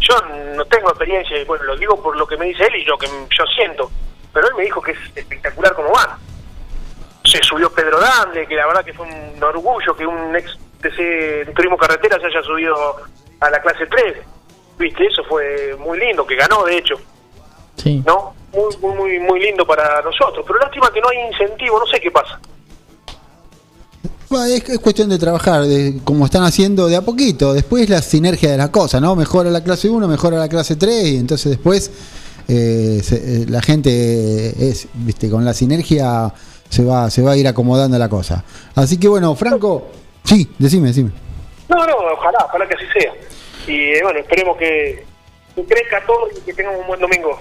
Yo 0.00 0.14
no 0.56 0.64
tengo 0.64 0.88
experiencia, 0.88 1.38
y 1.38 1.44
bueno, 1.44 1.64
lo 1.64 1.76
digo 1.76 2.02
por 2.02 2.16
lo 2.16 2.26
que 2.26 2.36
me 2.36 2.46
dice 2.46 2.64
él 2.64 2.76
y 2.76 2.84
lo 2.84 2.98
que 2.98 3.06
yo 3.06 3.44
siento, 3.54 3.90
pero 4.32 4.48
él 4.48 4.54
me 4.56 4.64
dijo 4.64 4.80
que 4.80 4.92
es 4.92 4.98
espectacular 5.14 5.74
como 5.74 5.92
van 5.92 6.18
se 7.30 7.42
subió 7.42 7.70
Pedro 7.72 7.98
Dande, 8.00 8.46
que 8.46 8.54
la 8.54 8.66
verdad 8.66 8.84
que 8.84 8.92
fue 8.92 9.06
un 9.06 9.42
orgullo 9.42 9.94
que 9.96 10.06
un 10.06 10.34
ex 10.36 10.56
de 10.82 10.88
ese 10.88 11.52
turismo 11.52 11.76
carretera 11.76 12.18
se 12.20 12.26
haya 12.26 12.42
subido 12.42 12.74
a 13.40 13.50
la 13.50 13.60
clase 13.60 13.86
3. 13.86 14.16
Viste, 14.78 15.06
eso 15.06 15.22
fue 15.28 15.76
muy 15.78 15.98
lindo, 15.98 16.26
que 16.26 16.36
ganó 16.36 16.64
de 16.64 16.78
hecho, 16.78 16.94
Sí. 17.76 18.02
¿no? 18.06 18.34
Muy, 18.52 18.76
muy, 18.80 18.94
muy, 18.96 19.18
muy 19.20 19.40
lindo 19.40 19.66
para 19.66 20.02
nosotros. 20.02 20.44
Pero 20.46 20.58
lástima 20.58 20.90
que 20.92 21.00
no 21.00 21.08
hay 21.08 21.18
incentivo, 21.32 21.78
no 21.78 21.86
sé 21.86 22.00
qué 22.00 22.10
pasa. 22.10 22.38
Es, 24.48 24.68
es 24.68 24.78
cuestión 24.78 25.08
de 25.08 25.18
trabajar, 25.18 25.62
de, 25.64 25.98
como 26.04 26.24
están 26.24 26.44
haciendo 26.44 26.88
de 26.88 26.96
a 26.96 27.02
poquito. 27.02 27.52
Después 27.52 27.88
la 27.88 28.00
sinergia 28.00 28.50
de 28.52 28.56
las 28.58 28.70
cosas, 28.70 29.00
¿no? 29.02 29.16
Mejora 29.16 29.50
la 29.50 29.62
clase 29.64 29.88
1, 29.90 30.06
mejora 30.06 30.36
la 30.38 30.48
clase 30.48 30.76
3 30.76 31.04
y 31.08 31.16
entonces 31.16 31.50
después 31.50 31.90
eh, 32.48 33.00
se- 33.02 33.42
eh, 33.42 33.46
la 33.48 33.60
gente 33.60 34.68
es, 34.68 34.86
viste, 34.94 35.28
con 35.30 35.44
la 35.44 35.52
sinergia 35.52 36.32
se 36.70 36.84
va, 36.84 37.10
se 37.10 37.20
va 37.20 37.32
a 37.32 37.36
ir 37.36 37.46
acomodando 37.46 37.98
la 37.98 38.08
cosa. 38.08 38.42
Así 38.74 38.98
que 38.98 39.08
bueno, 39.08 39.34
Franco, 39.34 39.88
sí, 40.24 40.50
decime, 40.58 40.88
decime. 40.88 41.10
No, 41.68 41.86
no, 41.86 41.96
ojalá, 42.14 42.38
ojalá 42.46 42.66
que 42.66 42.74
así 42.74 42.84
sea. 42.98 43.12
Y 43.66 43.92
eh, 43.92 44.00
bueno, 44.02 44.20
esperemos 44.20 44.56
que, 44.56 45.04
que 45.54 45.64
crezca 45.64 46.02
todo 46.06 46.28
y 46.34 46.40
que 46.40 46.54
tengamos 46.54 46.80
un 46.80 46.86
buen 46.86 47.00
domingo. 47.00 47.38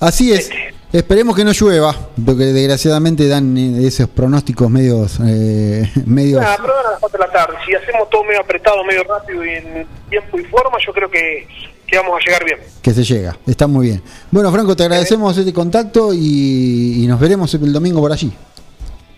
Así 0.00 0.32
es. 0.32 0.50
Esperemos 0.92 1.34
que 1.34 1.44
no 1.44 1.52
llueva, 1.52 1.94
porque 2.24 2.44
desgraciadamente 2.44 3.28
dan 3.28 3.56
eh, 3.56 3.86
esos 3.86 4.08
pronósticos 4.08 4.68
medios, 4.70 5.18
eh, 5.24 5.90
medios. 6.06 6.42
Nada, 6.42 6.56
pero 6.60 6.76
ahora 6.76 6.88
a 6.88 6.92
las 6.92 7.00
4 7.00 7.18
de 7.18 7.26
la 7.26 7.32
tarde. 7.32 7.56
Si 7.64 7.74
hacemos 7.74 8.10
todo 8.10 8.24
medio 8.24 8.40
apretado, 8.40 8.84
medio 8.84 9.04
rápido 9.04 9.44
y 9.44 9.50
en 9.50 9.86
tiempo 10.10 10.38
y 10.38 10.44
forma, 10.44 10.78
yo 10.84 10.92
creo 10.92 11.10
que 11.10 11.48
que 11.86 11.96
vamos 11.96 12.14
a 12.20 12.24
llegar 12.24 12.44
bien. 12.44 12.58
Que 12.82 12.92
se 12.92 13.04
llega, 13.04 13.36
está 13.46 13.66
muy 13.66 13.86
bien. 13.86 14.02
Bueno, 14.30 14.50
Franco, 14.52 14.74
te 14.76 14.84
agradecemos 14.84 15.36
este 15.36 15.52
contacto 15.52 16.12
y, 16.12 17.04
y 17.04 17.06
nos 17.06 17.20
veremos 17.20 17.52
el 17.54 17.72
domingo 17.72 18.00
por 18.00 18.12
allí. 18.12 18.32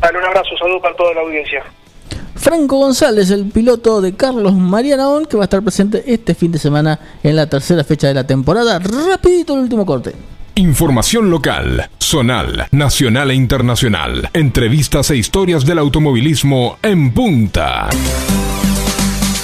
Dale 0.00 0.18
un 0.18 0.24
abrazo, 0.24 0.50
saludo 0.58 0.80
para 0.80 0.96
toda 0.96 1.14
la 1.14 1.20
audiencia. 1.22 1.64
Franco 2.36 2.78
González, 2.78 3.30
el 3.30 3.46
piloto 3.46 4.00
de 4.00 4.14
Carlos 4.14 4.54
Marianaón, 4.54 5.26
que 5.26 5.36
va 5.36 5.42
a 5.42 5.46
estar 5.46 5.62
presente 5.62 6.04
este 6.06 6.34
fin 6.34 6.52
de 6.52 6.58
semana 6.58 6.98
en 7.22 7.34
la 7.34 7.48
tercera 7.48 7.82
fecha 7.82 8.06
de 8.06 8.14
la 8.14 8.26
temporada. 8.26 8.78
Rapidito 8.78 9.54
el 9.54 9.60
último 9.60 9.84
corte. 9.84 10.14
Información 10.54 11.30
local, 11.30 11.88
zonal, 12.00 12.66
nacional 12.72 13.30
e 13.30 13.34
internacional. 13.34 14.30
Entrevistas 14.32 15.10
e 15.10 15.16
historias 15.16 15.64
del 15.66 15.78
automovilismo 15.78 16.78
en 16.82 17.12
punta. 17.12 17.88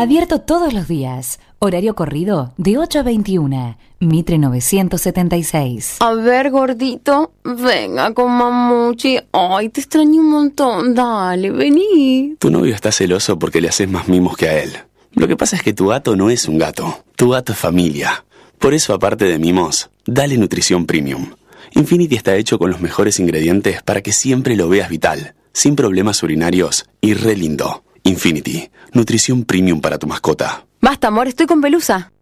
Abierto 0.00 0.40
todos 0.40 0.72
los 0.72 0.88
días. 0.88 1.40
Horario 1.58 1.94
corrido 1.94 2.54
de 2.56 2.78
8 2.78 3.00
a 3.00 3.02
21. 3.02 3.76
Mitre 4.00 4.38
976. 4.38 5.96
A 6.00 6.14
ver, 6.14 6.50
gordito, 6.50 7.32
venga 7.44 8.14
con 8.14 8.32
mamuchi. 8.32 9.18
Ay, 9.30 9.68
te 9.68 9.82
extraño 9.82 10.22
un 10.22 10.30
montón. 10.30 10.94
Dale, 10.94 11.50
vení. 11.50 12.34
Tu 12.38 12.50
novio 12.50 12.74
está 12.74 12.90
celoso 12.90 13.38
porque 13.38 13.60
le 13.60 13.68
haces 13.68 13.90
más 13.90 14.08
mimos 14.08 14.38
que 14.38 14.48
a 14.48 14.62
él. 14.62 14.72
Lo 15.12 15.28
que 15.28 15.36
pasa 15.36 15.56
es 15.56 15.62
que 15.62 15.74
tu 15.74 15.88
gato 15.88 16.16
no 16.16 16.30
es 16.30 16.48
un 16.48 16.56
gato. 16.56 17.04
Tu 17.14 17.28
gato 17.28 17.52
es 17.52 17.58
familia. 17.58 18.24
Por 18.58 18.72
eso, 18.72 18.94
aparte 18.94 19.26
de 19.26 19.38
mimos, 19.38 19.90
dale 20.06 20.38
nutrición 20.38 20.86
premium. 20.86 21.34
Infinity 21.74 22.16
está 22.16 22.36
hecho 22.36 22.58
con 22.58 22.70
los 22.70 22.80
mejores 22.80 23.20
ingredientes 23.20 23.82
para 23.82 24.00
que 24.00 24.12
siempre 24.12 24.56
lo 24.56 24.66
veas 24.70 24.88
vital, 24.88 25.34
sin 25.52 25.76
problemas 25.76 26.22
urinarios 26.22 26.86
y 27.02 27.12
re 27.12 27.36
lindo. 27.36 27.82
Infinity, 28.04 28.70
nutrición 28.92 29.44
premium 29.44 29.80
para 29.80 29.98
tu 29.98 30.06
mascota. 30.06 30.64
Basta, 30.80 31.08
amor, 31.08 31.28
estoy 31.28 31.46
con 31.46 31.60
pelusa. 31.60 32.12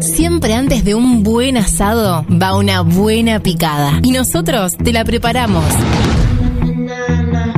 Siempre 0.00 0.54
antes 0.54 0.84
de 0.84 0.94
un 0.94 1.22
buen 1.22 1.56
asado 1.56 2.26
va 2.28 2.56
una 2.56 2.80
buena 2.80 3.40
picada. 3.40 4.00
Y 4.02 4.10
nosotros 4.10 4.76
te 4.76 4.92
la 4.92 5.04
preparamos. 5.04 5.64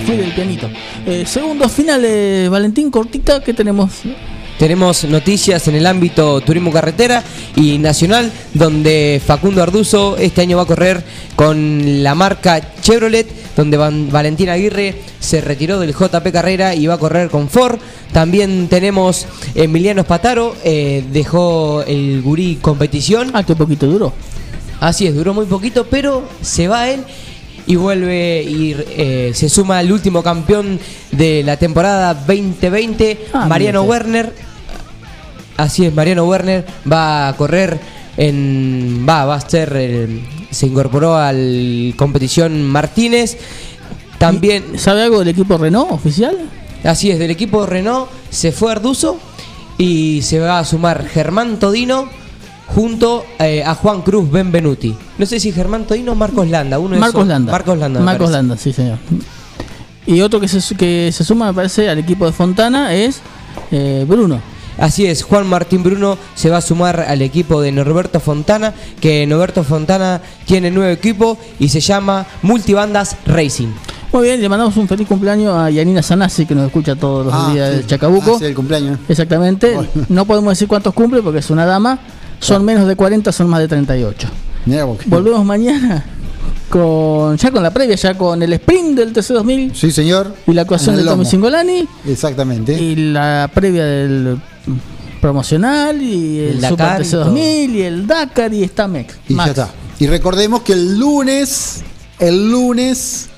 Me 0.00 0.06
fui 0.06 0.16
del 0.16 0.32
pianito. 0.32 0.66
Eh, 1.06 1.24
segundo 1.26 1.68
final, 1.68 2.02
eh, 2.06 2.48
Valentín 2.50 2.90
Cortita, 2.90 3.42
¿qué 3.42 3.52
tenemos? 3.52 3.90
Tenemos 4.58 5.04
noticias 5.04 5.68
en 5.68 5.74
el 5.74 5.86
ámbito 5.86 6.40
turismo 6.40 6.72
carretera 6.72 7.22
y 7.54 7.76
nacional, 7.78 8.30
donde 8.54 9.20
Facundo 9.24 9.62
Arduzo 9.62 10.16
este 10.16 10.40
año 10.40 10.56
va 10.56 10.62
a 10.62 10.66
correr 10.66 11.02
con 11.36 12.02
la 12.02 12.14
marca 12.14 12.60
Chevrolet, 12.80 13.26
donde 13.56 13.76
Van- 13.76 14.10
Valentín 14.10 14.48
Aguirre 14.48 14.96
se 15.18 15.40
retiró 15.42 15.78
del 15.78 15.92
JP 15.94 16.30
Carrera 16.32 16.74
y 16.74 16.86
va 16.86 16.94
a 16.94 16.98
correr 16.98 17.28
con 17.28 17.48
Ford. 17.50 17.78
También 18.12 18.68
tenemos 18.68 19.26
Emiliano 19.54 20.02
Spataro, 20.02 20.56
eh, 20.64 21.04
dejó 21.12 21.82
el 21.86 22.22
gurí 22.22 22.56
competición. 22.60 23.30
Ah, 23.34 23.42
qué 23.44 23.54
poquito 23.54 23.86
duró. 23.86 24.12
Así 24.80 25.06
es, 25.06 25.14
duró 25.14 25.34
muy 25.34 25.44
poquito, 25.44 25.86
pero 25.90 26.22
se 26.40 26.68
va 26.68 26.88
él 26.88 27.00
y 27.70 27.76
vuelve 27.76 28.42
y 28.42 28.74
eh, 28.96 29.30
se 29.32 29.48
suma 29.48 29.80
el 29.80 29.92
último 29.92 30.24
campeón 30.24 30.80
de 31.12 31.44
la 31.44 31.56
temporada 31.56 32.14
2020, 32.14 33.26
Ah, 33.32 33.46
Mariano. 33.46 33.82
Werner. 33.84 34.32
Así 35.56 35.86
es, 35.86 35.94
Mariano 35.94 36.24
Werner 36.24 36.66
va 36.90 37.28
a 37.28 37.36
correr 37.36 37.78
en. 38.16 39.06
Va, 39.08 39.24
va 39.24 39.36
a 39.36 39.40
ser. 39.48 39.72
eh, 39.76 40.20
se 40.50 40.66
incorporó 40.66 41.16
al 41.16 41.94
competición 41.96 42.64
Martínez. 42.66 43.36
También. 44.18 44.76
¿Sabe 44.76 45.02
algo 45.02 45.20
del 45.20 45.28
equipo 45.28 45.56
Renault 45.56 45.92
oficial? 45.92 46.36
Así 46.82 47.12
es, 47.12 47.20
del 47.20 47.30
equipo 47.30 47.66
Renault 47.66 48.08
se 48.30 48.50
fue 48.50 48.72
Arduzo 48.72 49.16
y 49.78 50.22
se 50.22 50.40
va 50.40 50.58
a 50.58 50.64
sumar 50.64 51.06
Germán 51.06 51.58
Todino 51.60 52.08
junto 52.74 53.24
eh, 53.38 53.62
a 53.64 53.74
Juan 53.74 54.02
Cruz 54.02 54.30
Benvenuti. 54.30 54.94
No 55.18 55.26
sé 55.26 55.40
si 55.40 55.52
Germán 55.52 55.84
Todino 55.84 56.12
o 56.12 56.14
Marcos 56.14 56.48
Landa. 56.48 56.78
Uno 56.78 56.94
de 56.94 57.00
Marcos 57.00 57.20
esos- 57.20 57.28
Landa. 57.28 57.52
Marcos 57.52 57.78
Landa. 57.78 58.00
me 58.00 58.06
Marcos 58.06 58.26
parece. 58.30 58.36
Landa, 58.38 58.56
sí, 58.56 58.72
señor. 58.72 58.98
Y 60.06 60.20
otro 60.22 60.40
que 60.40 60.48
se, 60.48 60.74
que 60.76 61.10
se 61.12 61.24
suma, 61.24 61.46
me 61.48 61.54
parece, 61.54 61.88
al 61.88 61.98
equipo 61.98 62.26
de 62.26 62.32
Fontana 62.32 62.94
es 62.94 63.20
eh, 63.70 64.04
Bruno. 64.08 64.40
Así 64.78 65.04
es, 65.04 65.22
Juan 65.24 65.46
Martín 65.46 65.82
Bruno 65.82 66.16
se 66.34 66.48
va 66.48 66.56
a 66.58 66.60
sumar 66.62 67.00
al 67.00 67.20
equipo 67.20 67.60
de 67.60 67.70
Norberto 67.70 68.18
Fontana, 68.18 68.72
que 68.98 69.26
Norberto 69.26 69.62
Fontana 69.62 70.22
tiene 70.46 70.70
nuevo 70.70 70.90
equipo 70.90 71.36
y 71.58 71.68
se 71.68 71.80
llama 71.80 72.24
Multibandas 72.42 73.16
Racing. 73.26 73.68
Muy 74.10 74.24
bien, 74.24 74.40
le 74.40 74.48
mandamos 74.48 74.76
un 74.78 74.88
feliz 74.88 75.06
cumpleaños 75.06 75.54
a 75.54 75.68
Yanina 75.70 76.02
Sanasi, 76.02 76.46
que 76.46 76.54
nos 76.54 76.66
escucha 76.66 76.96
todos 76.96 77.26
los 77.26 77.34
Ah, 77.36 77.50
días 77.52 77.70
sí. 77.72 77.76
de 77.78 77.86
Chacabuco. 77.86 78.32
Ah, 78.36 78.38
sí, 78.38 78.44
el 78.46 78.54
cumpleaños. 78.54 78.98
Exactamente. 79.08 79.76
No 80.08 80.24
podemos 80.24 80.52
decir 80.52 80.66
cuántos 80.66 80.94
cumple 80.94 81.20
porque 81.22 81.40
es 81.40 81.50
una 81.50 81.66
dama. 81.66 81.98
Son 82.40 82.64
menos 82.64 82.88
de 82.88 82.96
40, 82.96 83.30
son 83.32 83.48
más 83.48 83.60
de 83.60 83.68
38. 83.68 84.28
Mirá 84.66 84.84
vos. 84.84 84.98
Volvemos 85.06 85.44
mañana 85.44 86.04
con 86.68 87.36
ya 87.36 87.50
con 87.50 87.62
la 87.62 87.72
previa, 87.72 87.96
ya 87.96 88.16
con 88.16 88.42
el 88.42 88.52
sprint 88.54 88.96
del 88.96 89.12
TC2000 89.12 89.74
Sí, 89.74 89.90
señor. 89.90 90.34
y 90.46 90.52
la 90.52 90.62
actuación 90.62 90.96
de 90.96 91.04
Tommy. 91.04 91.24
Singolani 91.24 91.86
Exactamente. 92.06 92.72
y 92.80 92.94
la 93.12 93.50
previa 93.52 93.84
del 93.84 94.40
promocional 95.20 96.00
y 96.00 96.38
el, 96.38 96.48
El 96.64 96.70
Super 96.70 96.76
Dakar 96.86 97.00
y 97.00 97.04
TC2000 97.04 97.70
y 97.74 97.82
el 97.82 98.06
Dakar 98.06 98.54
y 98.54 98.62
está 98.62 98.86
Mex. 98.88 99.14
Y 99.28 99.34
Max. 99.34 99.46
ya 99.46 99.62
está. 99.64 99.74
Y 99.98 100.06
recordemos 100.06 100.62
que 100.62 100.72
el 100.72 100.98
lunes, 100.98 101.82
el 102.18 102.50
lunes 102.50 103.28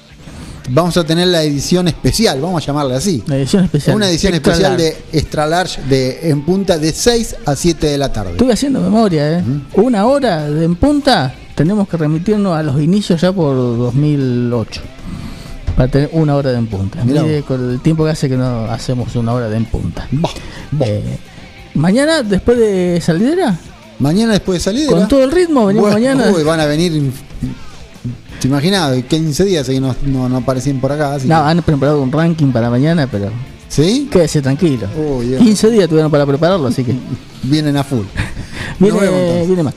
vamos 0.70 0.96
a 0.96 1.04
tener 1.04 1.28
la 1.28 1.42
edición 1.42 1.88
especial, 1.88 2.40
vamos 2.40 2.62
a 2.62 2.66
llamarla 2.66 2.96
así. 2.96 3.22
La 3.26 3.36
edición 3.36 3.64
especial. 3.64 3.96
Una 3.96 4.08
edición 4.08 4.34
Extra 4.34 4.52
especial 4.52 4.72
large. 4.78 4.84
de 5.12 5.18
Extra 5.18 5.46
Large 5.46 5.82
de 5.82 6.30
en 6.30 6.42
punta 6.44 6.78
de 6.78 6.92
6 6.92 7.36
a 7.46 7.56
7 7.56 7.86
de 7.86 7.98
la 7.98 8.12
tarde. 8.12 8.32
Estuve 8.32 8.52
haciendo 8.52 8.80
memoria, 8.80 9.38
¿eh? 9.38 9.44
Una 9.74 10.06
hora 10.06 10.48
de 10.50 10.64
en 10.64 10.76
punta, 10.76 11.34
tenemos 11.54 11.88
que 11.88 11.96
remitirnos 11.96 12.56
a 12.56 12.62
los 12.62 12.80
inicios 12.80 13.20
ya 13.20 13.32
por 13.32 13.54
2008. 13.56 14.80
Para 15.76 15.88
tener 15.90 16.10
una 16.12 16.36
hora 16.36 16.50
de 16.52 16.58
en 16.58 16.66
punta. 16.66 17.02
Mire 17.04 17.42
con 17.42 17.70
el 17.70 17.80
tiempo 17.80 18.04
que 18.04 18.10
hace 18.10 18.28
que 18.28 18.36
no 18.36 18.64
hacemos 18.66 19.14
una 19.16 19.32
hora 19.32 19.48
de 19.48 19.56
en 19.56 19.64
punta. 19.64 20.06
Bah, 20.10 20.28
bah. 20.70 20.86
Eh, 20.86 21.18
mañana, 21.74 22.22
después 22.22 22.58
de 22.58 23.00
salidera, 23.00 23.58
Mañana 23.98 24.32
después 24.32 24.58
de 24.58 24.64
salir. 24.64 24.86
con 24.88 25.06
todo 25.08 25.22
el 25.24 25.30
ritmo, 25.30 25.66
venimos 25.66 25.92
mañana. 25.92 26.30
Uy, 26.34 26.42
van 26.42 26.60
a 26.60 26.66
venir. 26.66 27.10
¿Te 28.42 28.48
imaginas? 28.48 28.92
15 29.04 29.44
días 29.44 29.68
que 29.68 29.80
no, 29.80 29.94
no, 30.04 30.28
no 30.28 30.36
aparecían 30.38 30.80
por 30.80 30.90
acá. 30.90 31.14
así 31.14 31.28
No, 31.28 31.36
que- 31.44 31.50
han 31.50 31.62
preparado 31.62 32.02
un 32.02 32.10
ranking 32.10 32.48
para 32.50 32.68
mañana, 32.70 33.06
pero 33.06 33.30
¿Sí? 33.68 34.08
quédese 34.10 34.42
tranquilo. 34.42 34.88
Dios. 35.22 35.40
15 35.40 35.70
días 35.70 35.88
tuvieron 35.88 36.10
para 36.10 36.26
prepararlo, 36.26 36.66
así 36.66 36.82
que 36.82 36.94
Vienen 37.44 37.76
a 37.76 37.84
full. 37.84 38.04
viene, 38.80 39.46
viene 39.46 39.62
Max. 39.62 39.76